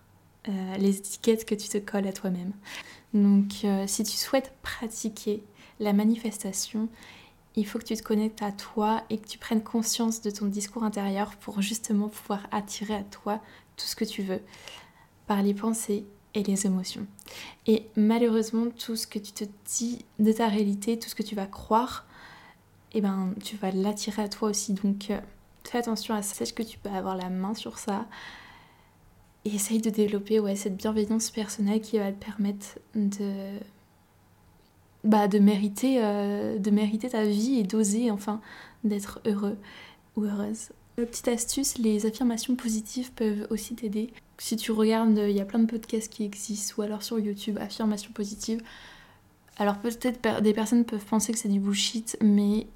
euh, 0.48 0.76
les 0.78 0.98
étiquettes 0.98 1.44
que 1.44 1.54
tu 1.54 1.68
te 1.68 1.78
colles 1.78 2.06
à 2.06 2.12
toi-même. 2.12 2.52
Donc 3.14 3.64
euh, 3.64 3.84
si 3.86 4.04
tu 4.04 4.16
souhaites 4.16 4.52
pratiquer 4.62 5.42
la 5.80 5.92
manifestation, 5.92 6.88
il 7.56 7.66
faut 7.66 7.78
que 7.78 7.84
tu 7.84 7.96
te 7.96 8.02
connectes 8.02 8.42
à 8.42 8.52
toi 8.52 9.02
et 9.10 9.18
que 9.18 9.26
tu 9.26 9.38
prennes 9.38 9.62
conscience 9.62 10.22
de 10.22 10.30
ton 10.30 10.46
discours 10.46 10.84
intérieur 10.84 11.34
pour 11.36 11.60
justement 11.60 12.08
pouvoir 12.08 12.46
attirer 12.52 12.94
à 12.94 13.02
toi 13.02 13.40
tout 13.76 13.86
ce 13.86 13.96
que 13.96 14.04
tu 14.04 14.22
veux 14.22 14.40
par 15.26 15.42
les 15.42 15.54
pensées 15.54 16.04
et 16.34 16.42
les 16.42 16.66
émotions. 16.66 17.06
Et 17.66 17.86
malheureusement, 17.96 18.66
tout 18.70 18.96
ce 18.96 19.06
que 19.06 19.18
tu 19.18 19.32
te 19.32 19.44
dis 19.66 20.04
de 20.18 20.32
ta 20.32 20.48
réalité, 20.48 20.98
tout 20.98 21.08
ce 21.08 21.14
que 21.14 21.22
tu 21.22 21.34
vas 21.34 21.46
croire, 21.46 22.06
eh 22.92 23.00
ben, 23.00 23.34
tu 23.42 23.56
vas 23.56 23.70
l'attirer 23.70 24.22
à 24.22 24.28
toi 24.28 24.50
aussi. 24.50 24.74
Donc, 24.74 25.10
euh, 25.10 25.20
fais 25.64 25.78
attention 25.78 26.14
à 26.14 26.22
ça. 26.22 26.34
Sache 26.34 26.54
que 26.54 26.62
tu 26.62 26.78
peux 26.78 26.90
avoir 26.90 27.16
la 27.16 27.30
main 27.30 27.54
sur 27.54 27.78
ça. 27.78 28.06
Et 29.44 29.54
essaye 29.54 29.80
de 29.80 29.90
développer 29.90 30.40
ouais, 30.40 30.56
cette 30.56 30.76
bienveillance 30.76 31.30
personnelle 31.30 31.80
qui 31.80 31.98
va 31.98 32.12
te 32.12 32.24
permettre 32.24 32.78
de, 32.94 33.58
bah, 35.04 35.28
de, 35.28 35.38
mériter, 35.38 36.04
euh, 36.04 36.58
de 36.58 36.70
mériter 36.70 37.08
ta 37.08 37.24
vie 37.24 37.58
et 37.58 37.62
d'oser 37.62 38.10
enfin 38.10 38.40
d'être 38.84 39.20
heureux 39.26 39.56
ou 40.16 40.24
heureuse. 40.24 40.70
Petite 40.96 41.28
astuce, 41.28 41.78
les 41.78 42.04
affirmations 42.04 42.54
positives 42.54 43.12
peuvent 43.12 43.46
aussi 43.48 43.74
t'aider. 43.74 44.12
Si 44.36 44.56
tu 44.56 44.72
regardes, 44.72 45.16
il 45.16 45.34
y 45.34 45.40
a 45.40 45.46
plein 45.46 45.60
de 45.60 45.66
podcasts 45.66 46.12
qui 46.12 46.24
existent, 46.24 46.74
ou 46.76 46.82
alors 46.82 47.02
sur 47.02 47.18
YouTube, 47.18 47.56
affirmations 47.58 48.12
positives. 48.12 48.62
Alors 49.56 49.78
peut-être 49.78 50.42
des 50.42 50.52
personnes 50.52 50.84
peuvent 50.84 51.04
penser 51.04 51.32
que 51.32 51.38
c'est 51.38 51.48
du 51.48 51.60
bullshit, 51.60 52.18
mais 52.22 52.66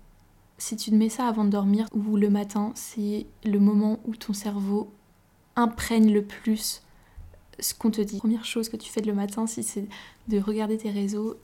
si 0.65 0.77
tu 0.77 0.91
te 0.91 0.95
mets 0.95 1.11
ça 1.11 1.27
avant 1.27 1.45
de 1.45 1.51
dormir 1.51 1.87
ou 1.93 2.17
le 2.17 2.31
matin, 2.31 2.73
c'est 2.75 3.27
le 3.45 3.59
moment 3.59 3.99
où 4.07 4.17
ton 4.17 4.33
cerveau 4.33 4.91
imprègne 5.57 6.11
le 6.11 6.25
plus 6.25 6.81
ce 7.61 7.75
qu'on 7.75 7.91
te 7.91 8.01
dit. 8.01 8.17
Première 8.17 8.47
chose 8.47 8.71
que 8.71 8.79
tu 8.79 8.91
fais 8.91 9.03
le 9.03 9.13
matin, 9.13 9.47
si 9.47 9.63
c'est 9.63 9.87
de 10.29 10.39
regarder 10.39 10.79
tes 10.79 10.91
réseaux, 10.91 11.37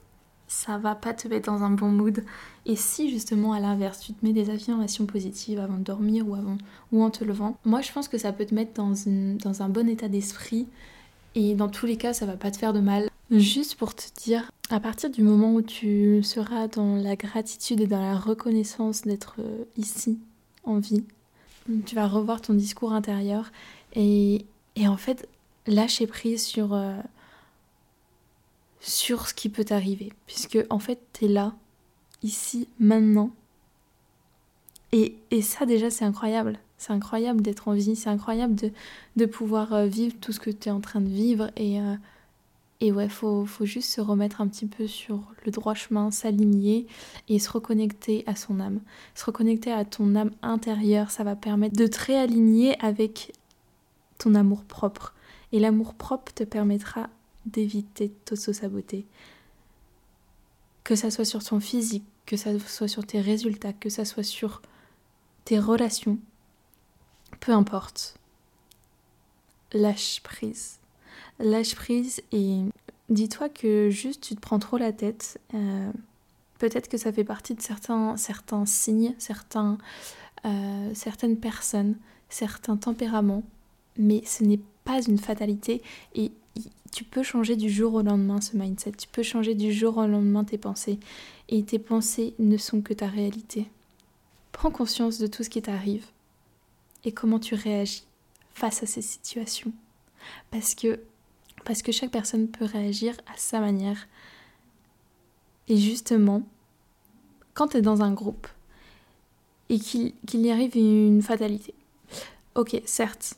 ça 0.49 0.79
va 0.79 0.95
pas 0.95 1.13
te 1.13 1.29
mettre 1.29 1.53
dans 1.53 1.63
un 1.63 1.71
bon 1.71 1.91
mood. 1.91 2.25
Et 2.65 2.77
si 2.77 3.11
justement 3.11 3.53
à 3.53 3.61
l'inverse, 3.61 4.01
tu 4.01 4.15
te 4.15 4.25
mets 4.25 4.33
des 4.33 4.49
affirmations 4.49 5.05
positives 5.05 5.61
avant 5.61 5.77
de 5.77 5.85
dormir 5.85 6.27
ou, 6.27 6.35
avant, 6.35 6.57
ou 6.91 7.03
en 7.03 7.11
te 7.11 7.23
levant, 7.23 7.59
moi 7.67 7.83
je 7.83 7.93
pense 7.93 8.09
que 8.09 8.17
ça 8.17 8.33
peut 8.33 8.47
te 8.47 8.55
mettre 8.55 8.73
dans, 8.73 9.63
un 9.63 9.69
bon 9.69 9.87
état 9.87 10.09
d'esprit. 10.09 10.67
Et 11.35 11.55
dans 11.55 11.69
tous 11.69 11.85
les 11.85 11.97
cas, 11.97 12.15
ça 12.15 12.25
va 12.25 12.39
pas 12.39 12.51
te 12.51 12.57
faire 12.57 12.73
de 12.73 12.81
mal. 12.81 13.11
Juste 13.31 13.77
pour 13.77 13.95
te 13.95 14.03
dire, 14.23 14.51
à 14.71 14.81
partir 14.81 15.09
du 15.09 15.23
moment 15.23 15.55
où 15.55 15.63
tu 15.63 16.21
seras 16.25 16.67
dans 16.67 16.97
la 16.97 17.15
gratitude 17.15 17.81
et 17.81 17.87
dans 17.87 18.01
la 18.01 18.19
reconnaissance 18.19 19.03
d'être 19.03 19.37
euh, 19.39 19.65
ici, 19.77 20.19
en 20.65 20.79
vie, 20.79 21.05
tu 21.87 21.95
vas 21.95 22.09
revoir 22.09 22.41
ton 22.41 22.55
discours 22.55 22.93
intérieur 22.93 23.53
et, 23.95 24.45
et 24.75 24.89
en 24.89 24.97
fait 24.97 25.29
lâcher 25.69 26.09
prise 26.09 26.45
sur, 26.45 26.75
euh, 26.75 26.97
sur 28.81 29.29
ce 29.29 29.35
qui 29.35 29.49
peut 29.49 29.65
t'arriver. 29.65 30.13
Puisque 30.27 30.59
en 30.69 30.81
fait, 30.81 30.99
tu 31.13 31.27
es 31.27 31.29
là, 31.29 31.55
ici, 32.25 32.67
maintenant. 32.81 33.31
Et, 34.91 35.15
et 35.31 35.43
ça 35.43 35.67
déjà, 35.67 35.89
c'est 35.89 36.05
incroyable. 36.05 36.59
C'est 36.79 36.93
incroyable 36.93 37.43
d'être 37.43 37.69
en 37.69 37.75
vie, 37.75 37.95
c'est 37.95 38.11
incroyable 38.11 38.57
de, 38.57 38.73
de 39.15 39.27
pouvoir 39.27 39.73
euh, 39.73 39.87
vivre 39.87 40.17
tout 40.21 40.33
ce 40.33 40.41
que 40.41 40.51
tu 40.51 40.69
es 40.69 40.73
en 40.73 40.81
train 40.81 41.01
de 41.01 41.09
vivre. 41.09 41.53
Et, 41.57 41.79
et 42.81 42.93
ouais, 42.93 43.11
faut, 43.11 43.45
faut 43.45 43.67
juste 43.67 43.91
se 43.91 44.01
remettre 44.01 44.41
un 44.41 44.49
petit 44.49 44.67
peu 44.67 44.87
sur 44.87 45.21
le 45.45 45.53
droit 45.53 45.75
chemin, 45.75 46.11
s'aligner 46.11 46.87
et 47.29 47.39
se 47.39 47.51
reconnecter 47.51 48.25
à 48.27 48.35
son 48.35 48.59
âme. 48.59 48.81
Se 49.15 49.27
reconnecter 49.27 49.71
à 49.71 49.85
ton 49.85 50.15
âme 50.15 50.31
intérieure, 50.41 51.11
ça 51.11 51.23
va 51.23 51.37
permettre 51.37 51.77
de 51.77 51.87
te 51.87 52.05
réaligner 52.07 52.81
avec 52.81 53.33
ton 54.19 54.35
amour 54.35 54.65
propre. 54.65 55.15
Et 55.53 55.61
l'amour 55.61 55.95
propre 55.95 56.33
te 56.33 56.45
permettra 56.45 57.11
d'éviter 57.45 58.09
de 58.09 58.15
t'auto-saboter. 58.25 59.05
Que 60.83 60.95
ça 60.95 61.11
soit 61.11 61.27
sur 61.27 61.45
ton 61.45 61.61
physique, 61.61 62.05
que 62.25 62.39
ça 62.39 62.59
soit 62.61 62.89
sur 62.89 63.07
tes 63.07 63.21
résultats, 63.21 63.75
que 63.75 63.91
ça 63.91 64.07
soit 64.07 64.23
sur 64.23 64.63
tes 65.45 65.59
relations, 65.59 66.19
peu 67.41 67.53
importe. 67.53 68.17
Lâche 69.73 70.21
prise. 70.23 70.80
Lâche 71.41 71.75
prise 71.75 72.23
et 72.33 72.61
dis-toi 73.09 73.49
que 73.49 73.91
juste 73.91 74.23
tu 74.23 74.35
te 74.35 74.41
prends 74.41 74.59
trop 74.59 74.77
la 74.77 74.93
tête. 74.93 75.41
Euh, 75.55 75.91
peut-être 76.59 76.89
que 76.89 76.99
ça 76.99 77.13
fait 77.13 77.25
partie 77.25 77.55
de 77.55 77.63
certains, 77.63 78.17
certains 78.17 78.67
signes, 78.67 79.15
certains, 79.19 79.79
euh, 80.45 80.91
certaines 80.95 81.37
personnes, 81.37 81.97
certains 82.29 82.77
tempéraments, 82.77 83.43
mais 83.97 84.23
ce 84.25 84.45
n'est 84.45 84.61
pas 84.85 85.03
une 85.03 85.19
fatalité 85.19 85.83
et 86.15 86.31
tu 86.93 87.05
peux 87.05 87.23
changer 87.23 87.57
du 87.57 87.71
jour 87.71 87.95
au 87.95 88.03
lendemain 88.03 88.41
ce 88.41 88.57
mindset, 88.57 88.93
tu 88.93 89.09
peux 89.09 89.23
changer 89.23 89.55
du 89.55 89.73
jour 89.73 89.97
au 89.99 90.07
lendemain 90.07 90.45
tes 90.45 90.59
pensées. 90.59 90.99
Et 91.49 91.63
tes 91.63 91.79
pensées 91.79 92.35
ne 92.39 92.57
sont 92.57 92.81
que 92.81 92.95
ta 92.95 93.07
réalité. 93.07 93.69
Prends 94.53 94.71
conscience 94.71 95.19
de 95.19 95.27
tout 95.27 95.43
ce 95.43 95.51
qui 95.51 95.63
t'arrive 95.63 96.07
et 97.05 97.13
comment 97.13 97.39
tu 97.39 97.55
réagis 97.55 98.05
face 98.55 98.83
à 98.83 98.87
ces 98.87 99.03
situations. 99.03 99.73
Parce 100.51 100.75
que, 100.75 101.01
parce 101.65 101.83
que 101.83 101.93
chaque 101.93 102.11
personne 102.11 102.49
peut 102.49 102.65
réagir 102.65 103.15
à 103.33 103.37
sa 103.37 103.61
manière. 103.61 104.09
Et 105.69 105.77
justement, 105.77 106.43
quand 107.55 107.69
tu 107.69 107.77
es 107.79 107.83
dans 107.83 108.03
un 108.03 108.13
groupe 108.13 108.49
et 109.69 109.79
qu'il 109.79 110.15
y 110.33 110.51
arrive 110.51 110.77
une 110.77 111.23
fatalité, 111.23 111.75
ok, 112.55 112.83
certes, 112.85 113.37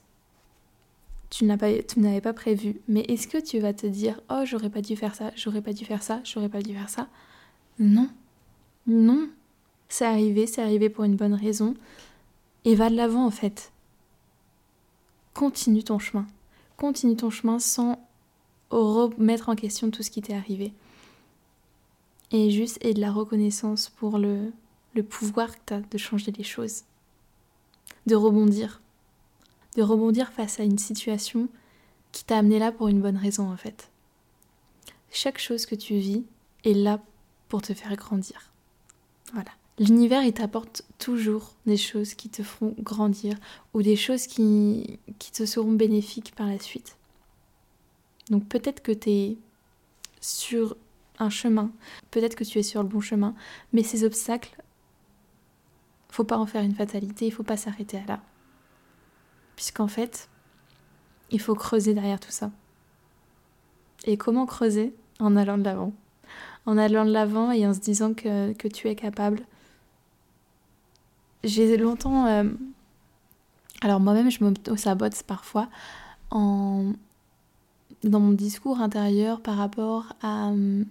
tu 1.30 1.44
n'avais 1.44 2.20
pas 2.20 2.32
prévu. 2.32 2.80
Mais 2.88 3.00
est-ce 3.08 3.26
que 3.26 3.38
tu 3.38 3.58
vas 3.58 3.72
te 3.72 3.86
dire 3.86 4.20
oh 4.30 4.42
j'aurais 4.44 4.70
pas 4.70 4.82
dû 4.82 4.96
faire 4.96 5.14
ça, 5.14 5.30
j'aurais 5.34 5.62
pas 5.62 5.72
dû 5.72 5.84
faire 5.84 6.02
ça, 6.02 6.20
j'aurais 6.24 6.48
pas 6.48 6.62
dû 6.62 6.74
faire 6.74 6.90
ça? 6.90 7.08
Non, 7.78 8.08
non. 8.86 9.28
C'est 9.88 10.06
arrivé, 10.06 10.46
c'est 10.46 10.62
arrivé 10.62 10.88
pour 10.88 11.04
une 11.04 11.16
bonne 11.16 11.34
raison. 11.34 11.74
Et 12.64 12.74
va 12.74 12.88
de 12.88 12.96
l'avant 12.96 13.26
en 13.26 13.30
fait. 13.30 13.72
Continue 15.34 15.82
ton 15.84 15.98
chemin. 15.98 16.26
Continue 16.76 17.16
ton 17.16 17.30
chemin 17.30 17.58
sans 17.58 17.98
remettre 18.80 19.48
en 19.48 19.56
question 19.56 19.90
tout 19.90 20.02
ce 20.02 20.10
qui 20.10 20.22
t'est 20.22 20.34
arrivé. 20.34 20.72
Et 22.30 22.50
juste 22.50 22.78
et 22.80 22.94
de 22.94 23.00
la 23.00 23.12
reconnaissance 23.12 23.90
pour 23.90 24.18
le, 24.18 24.52
pouvoir 25.08 25.54
que 25.54 25.60
tu 25.66 25.74
as 25.74 25.80
de 25.80 25.98
changer 25.98 26.32
les 26.32 26.44
choses. 26.44 26.82
De 28.06 28.14
rebondir 28.14 28.80
de 29.76 29.82
rebondir 29.82 30.32
face 30.32 30.60
à 30.60 30.64
une 30.64 30.78
situation 30.78 31.48
qui 32.12 32.24
t'a 32.24 32.38
amené 32.38 32.58
là 32.58 32.72
pour 32.72 32.88
une 32.88 33.00
bonne 33.00 33.16
raison 33.16 33.50
en 33.50 33.56
fait. 33.56 33.90
Chaque 35.10 35.38
chose 35.38 35.66
que 35.66 35.74
tu 35.74 35.94
vis 35.94 36.24
est 36.64 36.74
là 36.74 37.00
pour 37.48 37.62
te 37.62 37.74
faire 37.74 37.94
grandir. 37.96 38.52
Voilà. 39.32 39.50
L'univers, 39.78 40.22
il 40.22 40.32
t'apporte 40.32 40.82
toujours 40.98 41.54
des 41.66 41.76
choses 41.76 42.14
qui 42.14 42.28
te 42.28 42.42
feront 42.42 42.74
grandir 42.78 43.36
ou 43.72 43.82
des 43.82 43.96
choses 43.96 44.26
qui 44.26 44.98
te 45.32 45.46
seront 45.46 45.72
bénéfiques 45.72 46.34
par 46.34 46.46
la 46.46 46.58
suite. 46.58 46.96
Donc 48.32 48.48
peut-être 48.48 48.82
que 48.82 48.90
tu 48.90 49.10
es 49.10 49.38
sur 50.20 50.76
un 51.20 51.30
chemin, 51.30 51.70
peut-être 52.10 52.34
que 52.34 52.42
tu 52.42 52.58
es 52.58 52.62
sur 52.64 52.82
le 52.82 52.88
bon 52.88 53.00
chemin, 53.00 53.36
mais 53.72 53.84
ces 53.84 54.02
obstacles, 54.02 54.56
faut 56.10 56.24
pas 56.24 56.38
en 56.38 56.46
faire 56.46 56.62
une 56.62 56.74
fatalité, 56.74 57.26
il 57.26 57.30
faut 57.30 57.44
pas 57.44 57.56
s'arrêter 57.56 57.98
à 57.98 58.04
là 58.06 58.20
puisqu'en 59.62 59.86
fait, 59.86 60.28
il 61.30 61.40
faut 61.40 61.54
creuser 61.54 61.94
derrière 61.94 62.18
tout 62.18 62.30
ça. 62.30 62.50
Et 64.06 64.16
comment 64.16 64.44
creuser? 64.44 64.92
En 65.20 65.36
allant 65.36 65.56
de 65.56 65.62
l'avant. 65.62 65.92
En 66.66 66.76
allant 66.78 67.04
de 67.04 67.12
l'avant 67.12 67.52
et 67.52 67.64
en 67.64 67.72
se 67.72 67.78
disant 67.78 68.12
que, 68.12 68.52
tu 68.68 68.88
es 68.88 68.96
capable. 68.96 69.42
J'ai 71.44 71.76
longtemps... 71.76 72.26
Euh, 72.26 72.50
alors 73.82 74.00
moi-même, 74.00 74.32
je 74.32 74.42
me 74.42 74.76
sabote 74.76 75.22
parfois 75.22 75.68
en, 76.30 76.92
dans 78.04 78.20
mon 78.20 78.32
discours 78.32 78.80
intérieur 78.80 79.40
par 79.40 79.56
rapport 79.56 80.14
à 80.22 80.50
euh, 80.50 80.84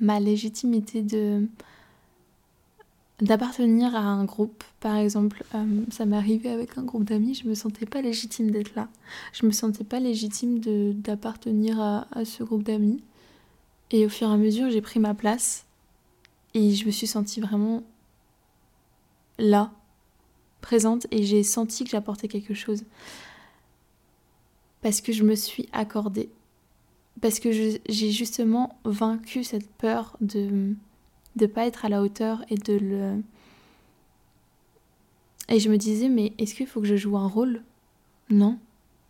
ma 0.00 0.20
légitimité 0.20 1.02
de 1.02 1.46
d'appartenir 3.20 3.94
à 3.94 4.00
un 4.00 4.24
groupe. 4.24 4.64
Par 4.80 4.96
exemple, 4.96 5.44
euh, 5.54 5.84
ça 5.90 6.06
m'est 6.06 6.16
arrivé 6.16 6.50
avec 6.50 6.76
un 6.76 6.82
groupe 6.82 7.04
d'amis, 7.04 7.34
je 7.34 7.48
me 7.48 7.54
sentais 7.54 7.86
pas 7.86 8.02
légitime 8.02 8.50
d'être 8.50 8.74
là. 8.74 8.88
Je 9.32 9.46
me 9.46 9.52
sentais 9.52 9.84
pas 9.84 10.00
légitime 10.00 10.58
d'appartenir 10.94 11.80
à, 11.80 12.08
à 12.10 12.24
ce 12.24 12.42
groupe 12.42 12.64
d'amis. 12.64 13.00
Et 13.92 14.06
au 14.06 14.08
fur 14.08 14.28
et 14.28 14.32
à 14.32 14.36
mesure, 14.36 14.70
j'ai 14.70 14.80
pris 14.80 14.98
ma 14.98 15.14
place 15.14 15.66
et 16.54 16.74
je 16.74 16.84
me 16.84 16.90
suis 16.90 17.06
sentie 17.06 17.40
vraiment 17.40 17.82
là, 19.38 19.72
présente, 20.60 21.06
et 21.10 21.24
j'ai 21.24 21.42
senti 21.42 21.84
que 21.84 21.90
j'apportais 21.90 22.28
quelque 22.28 22.54
chose. 22.54 22.84
Parce 24.82 25.00
que 25.00 25.12
je 25.12 25.22
me 25.22 25.34
suis 25.34 25.68
accordée. 25.72 26.28
Parce 27.20 27.40
que 27.40 27.52
j'ai 27.52 28.10
justement 28.10 28.78
vaincu 28.84 29.44
cette 29.44 29.70
peur 29.72 30.16
de 30.20 30.74
ne 31.36 31.46
pas 31.46 31.66
être 31.66 31.84
à 31.84 31.88
la 31.88 32.02
hauteur 32.02 32.44
et 32.50 32.56
de 32.56 32.74
le... 32.74 33.22
Et 35.48 35.60
je 35.60 35.70
me 35.70 35.76
disais, 35.76 36.08
mais 36.08 36.32
est-ce 36.38 36.54
qu'il 36.54 36.66
faut 36.66 36.80
que 36.80 36.86
je 36.86 36.96
joue 36.96 37.16
un 37.16 37.26
rôle? 37.26 37.62
Non. 38.30 38.58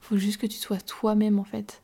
Faut 0.01 0.17
juste 0.17 0.41
que 0.41 0.47
tu 0.47 0.59
sois 0.59 0.81
toi-même 0.81 1.39
en 1.39 1.45
fait. 1.45 1.81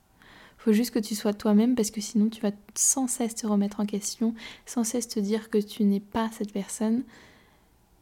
Faut 0.59 0.73
juste 0.73 0.91
que 0.91 0.99
tu 0.99 1.15
sois 1.15 1.33
toi-même 1.33 1.77
parce 1.77 1.91
que 1.91 2.01
sinon 2.01 2.29
tu 2.29 2.41
vas 2.41 2.51
sans 2.75 3.07
cesse 3.07 3.37
te 3.37 3.47
remettre 3.47 3.79
en 3.79 3.87
question, 3.87 4.35
sans 4.67 4.83
cesse 4.83 5.07
te 5.07 5.21
dire 5.21 5.51
que 5.51 5.59
tu 5.59 5.85
n'es 5.85 6.01
pas 6.01 6.29
cette 6.33 6.53
personne 6.53 7.05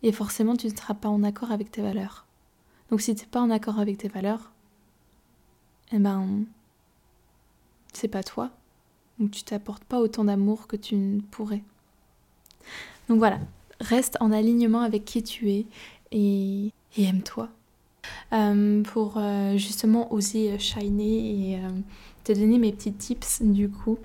et 0.02 0.10
forcément 0.10 0.56
tu 0.56 0.66
ne 0.68 0.74
seras 0.74 0.94
pas 0.94 1.10
en 1.10 1.22
accord 1.22 1.52
avec 1.52 1.70
tes 1.70 1.82
valeurs. 1.82 2.24
Donc 2.90 3.02
si 3.02 3.14
tu 3.14 3.22
n'es 3.22 3.28
pas 3.28 3.42
en 3.42 3.50
accord 3.50 3.78
avec 3.78 3.98
tes 3.98 4.08
valeurs, 4.08 4.52
eh 5.92 5.98
ben 5.98 6.44
c'est 7.92 8.08
pas 8.08 8.22
toi. 8.22 8.50
Donc 9.18 9.30
tu 9.30 9.42
t'apportes 9.42 9.84
pas 9.84 10.00
autant 10.00 10.24
d'amour 10.24 10.66
que 10.66 10.76
tu 10.76 10.94
ne 10.94 11.20
pourrais. 11.20 11.62
Donc 13.08 13.18
voilà, 13.18 13.38
reste 13.80 14.16
en 14.20 14.32
alignement 14.32 14.80
avec 14.80 15.04
qui 15.04 15.22
tu 15.22 15.50
es 15.50 15.66
et, 16.12 16.72
aime-toi. 16.98 17.48
Euh, 18.32 18.82
pour 18.84 19.14
euh, 19.16 19.56
justement 19.56 20.12
oser 20.12 20.58
shiner 20.60 21.50
et 21.52 21.56
euh, 21.56 21.70
te 22.22 22.32
donner 22.32 22.58
mes 22.58 22.72
petits 22.72 22.92
tips 22.92 23.42
du 23.42 23.68
coup, 23.68 23.98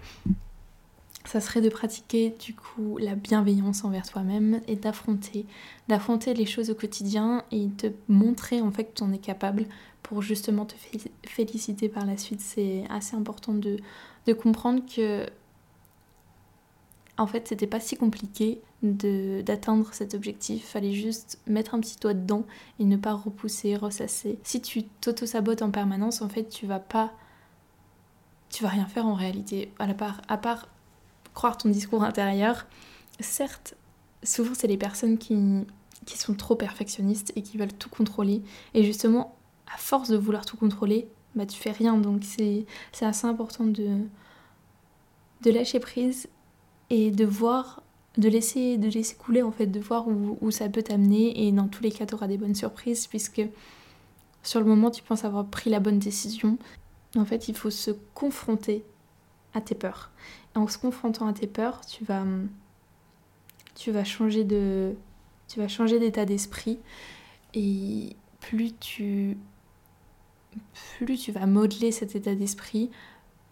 ça 1.26 1.40
serait 1.40 1.62
de 1.62 1.70
pratiquer 1.70 2.36
du 2.40 2.56
coup 2.56 2.98
la 2.98 3.16
bienveillance 3.16 3.84
envers 3.84 4.08
toi-même 4.08 4.62
et 4.68 4.76
d'affronter, 4.76 5.46
d'affronter 5.88 6.34
les 6.34 6.46
choses 6.46 6.70
au 6.70 6.76
quotidien 6.76 7.44
et 7.52 7.68
de 7.68 7.94
montrer 8.08 8.62
en 8.62 8.72
fait 8.72 8.86
que 8.86 8.96
tu 8.96 9.04
en 9.04 9.12
es 9.12 9.18
capable 9.18 9.66
pour 10.04 10.22
justement 10.22 10.66
te 10.66 10.76
féliciter 11.24 11.90
par 11.90 12.06
la 12.06 12.18
suite. 12.18 12.42
C'est 12.42 12.84
assez 12.90 13.16
important 13.16 13.54
de, 13.54 13.78
de 14.26 14.34
comprendre 14.34 14.84
que 14.86 15.26
en 17.18 17.28
fait 17.28 17.48
c'était 17.48 17.68
pas 17.68 17.80
si 17.80 17.96
compliqué 17.98 18.62
d'atteindre 18.82 19.94
cet 19.94 20.16
objectif. 20.16 20.66
Fallait 20.66 20.94
juste 20.94 21.40
mettre 21.46 21.76
un 21.76 21.80
petit 21.80 21.98
doigt 22.02 22.16
dedans 22.16 22.46
et 22.80 22.86
ne 22.86 22.98
pas 22.98 23.14
repousser, 23.14 23.76
ressasser. 23.76 24.40
Si 24.44 24.60
tu 24.62 24.84
t'auto-sabotes 24.84 25.62
en 25.62 25.70
permanence, 25.70 26.22
en 26.22 26.30
fait 26.30 26.50
tu 26.50 26.66
vas 26.66 26.80
pas 26.80 27.14
tu 28.50 28.64
vas 28.64 28.70
rien 28.70 28.86
faire 28.86 29.06
en 29.06 29.14
réalité. 29.14 29.72
À, 29.80 29.88
part, 29.94 30.22
à 30.28 30.38
part 30.38 30.68
croire 31.34 31.58
ton 31.58 31.70
discours 31.70 32.04
intérieur. 32.04 32.66
Certes, 33.20 33.76
souvent 34.24 34.54
c'est 34.54 34.68
les 34.68 34.78
personnes 34.78 35.18
qui, 35.18 35.66
sont 36.08 36.34
trop 36.34 36.56
perfectionnistes 36.56 37.32
et 37.36 37.42
qui 37.42 37.58
veulent 37.58 37.74
tout 37.74 37.90
contrôler. 37.90 38.42
Et 38.74 38.84
justement, 38.84 39.36
à 39.74 39.78
force 39.78 40.10
de 40.10 40.18
vouloir 40.18 40.46
tout 40.46 40.58
contrôler, 40.58 41.08
bah 41.36 41.46
tu 41.46 41.60
fais 41.60 41.72
rien. 41.72 41.98
Donc 41.98 42.24
c'est 42.24 42.66
assez 43.02 43.28
important 43.28 43.66
de, 43.66 43.98
de 45.44 45.52
lâcher 45.52 45.80
prise 45.80 46.28
et 46.90 47.12
de 47.12 47.26
voir, 47.26 47.84
de 48.18 48.28
laisser, 48.28 48.78
de 48.78 48.90
laisser 48.90 49.16
couler 49.16 49.42
en 49.42 49.52
fait, 49.52 49.68
de 49.68 49.80
voir 49.80 50.08
où, 50.08 50.38
où 50.42 50.52
ça 50.52 50.68
peut 50.70 50.84
t'amener. 50.84 51.48
Et 51.48 51.52
dans 51.52 51.68
tous 51.68 51.84
les 51.84 51.92
cas, 51.92 52.06
tu 52.06 52.16
auras 52.16 52.28
des 52.28 52.38
bonnes 52.38 52.56
surprises 52.56 53.08
puisque 53.08 53.42
sur 54.44 54.60
le 54.60 54.66
moment, 54.66 54.90
tu 54.92 55.04
penses 55.04 55.24
avoir 55.24 55.46
pris 55.46 55.70
la 55.70 55.80
bonne 55.80 56.00
décision. 56.00 56.58
En 57.16 57.26
fait, 57.26 57.48
il 57.48 57.56
faut 57.56 57.70
se 57.70 57.92
confronter 58.14 58.84
à 59.54 59.62
tes 59.62 59.76
peurs. 59.76 60.12
En 60.56 60.68
se 60.68 60.78
confrontant 60.78 61.28
à 61.28 61.34
tes 61.34 61.48
peurs, 61.48 61.82
tu 61.86 62.04
vas, 62.04 62.26
changer 64.04 64.44
de, 64.44 64.96
tu 65.48 65.60
vas 65.60 65.68
changer 65.68 66.00
d'état 66.00 66.26
d'esprit 66.26 66.80
et 67.54 68.16
plus 68.40 68.74
tu, 68.74 69.38
plus 70.98 71.18
tu 71.18 71.32
vas 71.32 71.46
modeler 71.46 71.92
cet 71.92 72.16
état 72.16 72.36
d'esprit, 72.36 72.90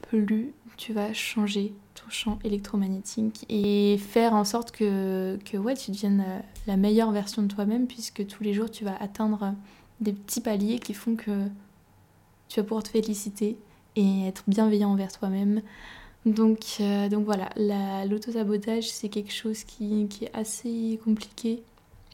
plus 0.09 0.53
tu 0.77 0.93
vas 0.93 1.13
changer 1.13 1.73
ton 1.93 2.09
champ 2.09 2.39
électromagnétique 2.43 3.45
et 3.49 3.97
faire 3.97 4.33
en 4.33 4.45
sorte 4.45 4.71
que, 4.71 5.37
que 5.45 5.73
tu 5.75 5.91
deviennes 5.91 6.25
la 6.67 6.77
meilleure 6.77 7.11
version 7.11 7.41
de 7.41 7.47
toi-même 7.47 7.87
puisque 7.87 8.25
tous 8.25 8.43
les 8.43 8.53
jours 8.53 8.71
tu 8.71 8.85
vas 8.85 8.95
atteindre 9.01 9.53
des 9.99 10.13
petits 10.13 10.41
paliers 10.41 10.79
qui 10.79 10.93
font 10.93 11.15
que 11.15 11.47
tu 12.47 12.59
vas 12.59 12.63
pouvoir 12.63 12.83
te 12.83 12.89
féliciter 12.89 13.57
et 13.95 14.27
être 14.27 14.43
bienveillant 14.47 14.91
envers 14.91 15.11
toi-même. 15.11 15.61
Donc, 16.25 16.77
euh, 16.79 17.07
donc 17.09 17.25
voilà, 17.25 17.49
l'auto-sabotage, 18.05 18.89
c'est 18.89 19.09
quelque 19.09 19.31
chose 19.31 19.63
qui, 19.63 20.07
est 20.21 20.35
assez 20.35 20.99
compliqué 21.03 21.63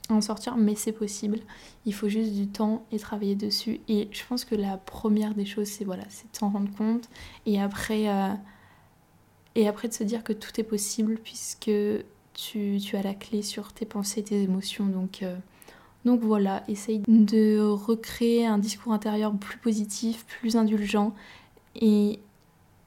à 0.10 0.14
en 0.14 0.22
sortir, 0.22 0.58
mais 0.58 0.76
c'est 0.76 0.92
possible. 0.92 1.40
Il 1.86 1.94
faut 1.94 2.08
juste 2.08 2.34
du 2.34 2.48
temps 2.48 2.86
et 2.92 3.00
travailler 3.00 3.36
dessus. 3.36 3.80
Et 3.88 4.08
je 4.12 4.22
pense 4.28 4.46
que 4.46 4.56
la 4.56 4.78
première 4.78 5.34
des 5.34 5.46
choses, 5.46 5.68
c'est 5.68 5.86
voilà, 5.86 6.04
de 6.04 6.38
s'en 6.38 6.50
rendre 6.50 6.72
compte. 6.78 7.10
Et 7.46 7.60
après, 7.60 8.08
euh, 8.10 8.34
et 9.56 9.66
de 9.66 9.94
se 9.94 10.04
dire 10.04 10.24
que 10.24 10.34
tout 10.34 10.60
est 10.60 10.64
possible 10.64 11.18
puisque 11.24 11.72
tu, 12.34 12.80
tu, 12.80 12.98
as 12.98 13.02
la 13.02 13.14
clé 13.14 13.42
sur 13.42 13.74
tes 13.74 13.86
pensées, 13.86 14.24
tes 14.24 14.42
émotions. 14.42 14.86
Donc, 14.86 15.24
euh, 15.24 15.36
donc 16.06 16.22
voilà, 16.22 16.64
essaye 16.68 17.02
de 17.08 17.60
recréer 17.60 18.46
un 18.46 18.60
discours 18.60 18.94
intérieur 18.94 19.34
plus 19.34 19.58
positif, 19.58 20.26
plus 20.26 20.56
indulgent 20.58 21.16
et 21.76 22.20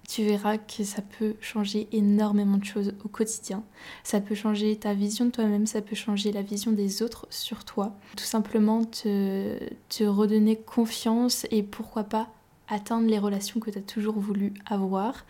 tu 0.09 0.25
verras 0.25 0.57
que 0.57 0.85
ça 0.85 1.03
peut 1.03 1.37
changer 1.41 1.87
énormément 1.93 2.57
de 2.57 2.65
choses 2.65 2.95
au 3.05 3.09
quotidien. 3.09 3.63
Ça 4.03 4.23
peut 4.23 4.35
changer 4.35 4.75
ta 4.75 4.95
vision 4.95 5.27
de 5.27 5.31
toi-même, 5.31 5.67
ça 5.67 5.83
peut 5.83 5.95
changer 5.95 6.33
la 6.33 6.41
vision 6.41 6.73
des 6.73 7.03
autres 7.03 7.27
sur 7.29 7.67
toi. 7.67 7.95
Tout 8.17 8.25
simplement 8.25 8.85
te, 8.85 9.59
te 9.91 10.05
redonner 10.05 10.57
confiance 10.57 11.47
et 11.51 11.63
pourquoi 11.63 12.05
pas 12.05 12.31
atteindre 12.69 13.07
les 13.07 13.19
relations 13.19 13.61
que 13.61 13.71
tu 13.71 13.79
as 13.79 13.83
toujours 13.83 14.19
voulu 14.19 14.55
avoir. 14.65 15.27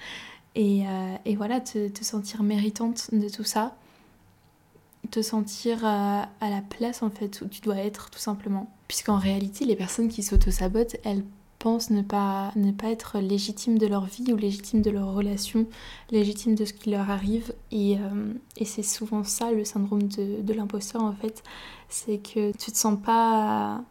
Et, 0.54 0.86
euh, 0.86 1.16
et 1.24 1.34
voilà, 1.34 1.60
te, 1.60 1.88
te, 1.88 2.04
sentir 2.04 2.44
méritante 2.44 3.12
de 3.12 3.28
tout 3.28 3.44
ça. 3.44 3.76
Te 5.10 5.22
sentir 5.22 5.84
à, 5.84 6.28
à 6.40 6.50
la 6.50 6.62
place 6.62 7.02
en 7.02 7.10
fait 7.10 7.40
où 7.40 7.48
tu 7.48 7.60
dois 7.62 7.78
être 7.78 8.10
tout 8.10 8.20
simplement. 8.20 8.72
Puisqu'en 8.86 9.18
réalité, 9.18 9.64
les 9.64 9.76
personnes 9.76 10.08
qui 10.08 10.22
s'auto-sabotent, 10.22 10.96
elles 11.02 11.24
pensent 11.58 11.90
ne 11.90 12.02
pas, 12.02 12.52
ne 12.56 12.72
pas 12.72 12.88
être 12.88 13.18
légitimes 13.18 13.78
de 13.78 13.86
leur 13.86 14.04
vie 14.04 14.32
ou 14.32 14.36
légitimes 14.36 14.82
de 14.82 14.90
leur 14.90 15.12
relation, 15.12 15.66
légitimes 16.10 16.54
de 16.54 16.64
ce 16.64 16.72
qui 16.72 16.90
leur 16.90 17.10
arrive. 17.10 17.52
Et, 17.72 17.96
euh, 17.96 18.32
et 18.56 18.64
c'est 18.64 18.82
souvent 18.82 19.24
ça 19.24 19.50
le 19.50 19.64
syndrome 19.64 20.02
de, 20.04 20.52
l'imposteur 20.52 21.02
en 21.02 21.12
fait, 21.12 21.42
c'est 21.88 22.18
que 22.18 22.52
tu 22.52 22.72
te 22.72 22.76
sens 22.76 22.98
pas 23.02 23.82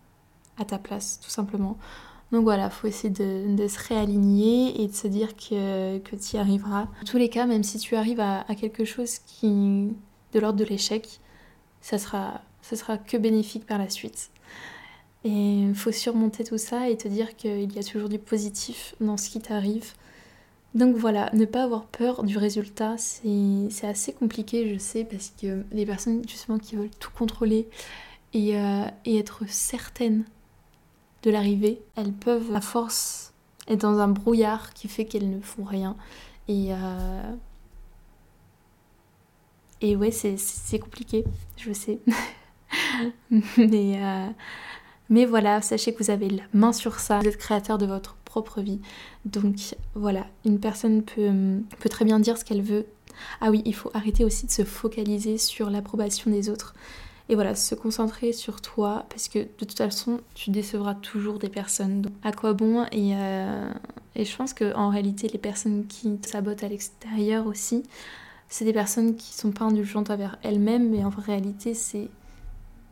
à 0.57 0.65
ta 0.65 0.77
place 0.77 1.19
tout 1.21 1.29
simplement. 1.29 1.77
Donc 2.31 2.43
voilà, 2.43 2.69
faut 2.69 2.87
essayer 2.87 3.09
de, 3.09 3.67
se 3.67 3.87
réaligner 3.87 4.81
et 4.81 4.87
de 4.87 4.93
se 4.93 5.07
dire 5.07 5.35
que, 5.35 5.99
que 5.99 6.15
tu 6.15 6.35
y 6.35 6.39
arriveras. 6.39 6.87
En 7.01 7.05
tous 7.05 7.17
les 7.17 7.29
cas, 7.29 7.45
même 7.45 7.63
si 7.63 7.77
tu 7.79 7.95
arrives 7.95 8.19
à, 8.19 8.41
à 8.49 8.55
quelque 8.55 8.83
chose 8.83 9.19
qui 9.19 9.89
de 10.33 10.39
l'ordre 10.39 10.59
de 10.59 10.65
l'échec, 10.65 11.21
ça 11.81 11.97
sera, 11.97 12.41
ça 12.61 12.75
sera 12.75 12.97
que 12.97 13.17
bénéfique 13.17 13.65
par 13.65 13.77
la 13.77 13.89
suite. 13.89 14.29
Et 15.23 15.29
il 15.29 15.75
faut 15.75 15.91
surmonter 15.91 16.43
tout 16.43 16.57
ça 16.57 16.89
et 16.89 16.97
te 16.97 17.07
dire 17.07 17.35
qu'il 17.35 17.73
y 17.73 17.79
a 17.79 17.83
toujours 17.83 18.09
du 18.09 18.19
positif 18.19 18.95
dans 19.01 19.17
ce 19.17 19.29
qui 19.29 19.39
t'arrive. 19.39 19.93
Donc 20.75 20.95
voilà, 20.95 21.29
ne 21.33 21.45
pas 21.45 21.63
avoir 21.63 21.85
peur 21.85 22.23
du 22.23 22.37
résultat, 22.37 22.95
c'est 22.97 23.87
assez 23.87 24.13
compliqué, 24.13 24.73
je 24.73 24.79
sais, 24.79 25.05
parce 25.05 25.33
que 25.41 25.63
les 25.71 25.85
personnes 25.85 26.21
justement 26.27 26.59
qui 26.59 26.75
veulent 26.75 26.91
tout 26.99 27.09
contrôler 27.17 27.67
et, 28.33 28.57
euh, 28.57 28.83
et 29.05 29.17
être 29.17 29.43
certaines 29.47 30.25
de 31.23 31.31
l'arrivée, 31.31 31.81
elles 31.95 32.13
peuvent 32.13 32.55
à 32.55 32.61
force 32.61 33.33
être 33.67 33.81
dans 33.81 33.99
un 33.99 34.07
brouillard 34.07 34.73
qui 34.73 34.87
fait 34.87 35.05
qu'elles 35.05 35.29
ne 35.29 35.41
font 35.41 35.63
rien. 35.63 35.95
Et, 36.47 36.73
euh, 36.73 37.33
et 39.81 39.95
ouais, 39.95 40.11
c'est 40.11 40.79
compliqué, 40.79 41.25
je 41.57 41.73
sais. 41.73 41.99
Mais 43.29 44.03
euh, 44.03 44.27
mais 45.09 45.25
voilà, 45.25 45.61
sachez 45.61 45.93
que 45.93 46.03
vous 46.03 46.09
avez 46.09 46.29
la 46.29 46.43
main 46.53 46.73
sur 46.73 46.99
ça, 46.99 47.19
vous 47.19 47.27
êtes 47.27 47.37
créateur 47.37 47.77
de 47.77 47.85
votre 47.85 48.15
propre 48.25 48.61
vie. 48.61 48.79
Donc 49.25 49.55
voilà, 49.95 50.25
une 50.45 50.59
personne 50.59 51.03
peut, 51.03 51.31
peut 51.79 51.89
très 51.89 52.05
bien 52.05 52.19
dire 52.19 52.37
ce 52.37 52.45
qu'elle 52.45 52.61
veut. 52.61 52.85
Ah 53.41 53.49
oui, 53.49 53.61
il 53.65 53.73
faut 53.73 53.89
arrêter 53.93 54.23
aussi 54.23 54.45
de 54.45 54.51
se 54.51 54.63
focaliser 54.63 55.37
sur 55.37 55.69
l'approbation 55.69 56.29
des 56.29 56.49
autres. 56.49 56.75
Et 57.29 57.35
voilà, 57.35 57.55
se 57.55 57.75
concentrer 57.75 58.31
sur 58.31 58.61
toi, 58.61 59.05
parce 59.09 59.27
que 59.27 59.39
de 59.39 59.49
toute 59.57 59.77
façon, 59.77 60.21
tu 60.33 60.49
décevras 60.49 60.95
toujours 60.95 61.39
des 61.39 61.49
personnes. 61.49 62.01
Donc, 62.03 62.13
à 62.23 62.31
quoi 62.31 62.53
bon? 62.53 62.85
Et, 62.93 63.15
euh, 63.15 63.69
et 64.15 64.23
je 64.23 64.35
pense 64.35 64.53
qu'en 64.53 64.89
réalité, 64.89 65.27
les 65.27 65.39
personnes 65.39 65.87
qui 65.87 66.17
sabotent 66.21 66.63
à 66.63 66.69
l'extérieur 66.69 67.45
aussi, 67.47 67.83
c'est 68.47 68.63
des 68.63 68.73
personnes 68.73 69.15
qui 69.17 69.33
sont 69.33 69.51
pas 69.51 69.65
indulgentes 69.65 70.09
envers 70.09 70.37
elles-mêmes, 70.41 70.89
mais 70.89 71.03
en 71.03 71.09
réalité, 71.09 71.73
c'est 71.73 72.09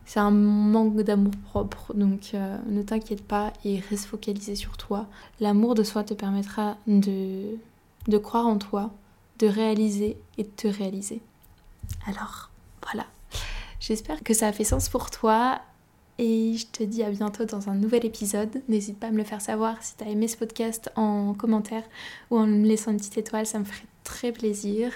c'est 0.06 0.20
un 0.20 0.30
manque 0.30 1.02
d'amour 1.02 1.32
propre. 1.44 1.92
Donc 1.92 2.30
euh, 2.32 2.56
ne 2.66 2.82
t'inquiète 2.82 3.22
pas 3.22 3.52
et 3.64 3.80
reste 3.90 4.06
focalisé 4.06 4.54
sur 4.54 4.76
toi. 4.76 5.06
L'amour 5.40 5.74
de 5.74 5.82
soi 5.82 6.04
te 6.04 6.14
permettra 6.14 6.78
de, 6.86 7.56
de 8.06 8.18
croire 8.18 8.46
en 8.46 8.56
toi, 8.56 8.92
de 9.40 9.48
réaliser 9.48 10.16
et 10.38 10.44
de 10.44 10.48
te 10.48 10.68
réaliser. 10.68 11.20
Alors 12.06 12.50
voilà. 12.82 13.04
J'espère 13.80 14.22
que 14.22 14.32
ça 14.32 14.48
a 14.48 14.52
fait 14.52 14.64
sens 14.64 14.88
pour 14.88 15.10
toi 15.10 15.60
et 16.18 16.54
je 16.56 16.66
te 16.66 16.82
dis 16.82 17.02
à 17.02 17.10
bientôt 17.10 17.44
dans 17.44 17.68
un 17.68 17.74
nouvel 17.74 18.06
épisode. 18.06 18.62
N'hésite 18.68 18.98
pas 18.98 19.08
à 19.08 19.10
me 19.10 19.18
le 19.18 19.24
faire 19.24 19.42
savoir 19.42 19.82
si 19.82 19.96
tu 19.96 20.04
as 20.04 20.08
aimé 20.08 20.28
ce 20.28 20.36
podcast 20.36 20.90
en 20.94 21.34
commentaire 21.34 21.82
ou 22.30 22.38
en 22.38 22.46
me 22.46 22.64
laissant 22.64 22.92
une 22.92 22.96
petite 22.96 23.18
étoile, 23.18 23.44
ça 23.44 23.58
me 23.58 23.64
ferait 23.64 23.86
très 24.04 24.32
plaisir. 24.32 24.92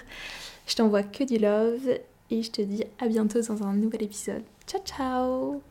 Je 0.67 0.77
t'envoie 0.77 1.03
que 1.03 1.25
du 1.25 1.39
love 1.39 1.99
et 2.31 2.43
je 2.43 2.51
te 2.51 2.63
dis 2.63 2.85
à 3.01 3.09
bientôt 3.09 3.41
dans 3.43 3.63
un 3.65 3.75
nouvel 3.75 4.05
épisode. 4.05 4.45
Ciao, 4.71 4.81
ciao. 4.85 5.63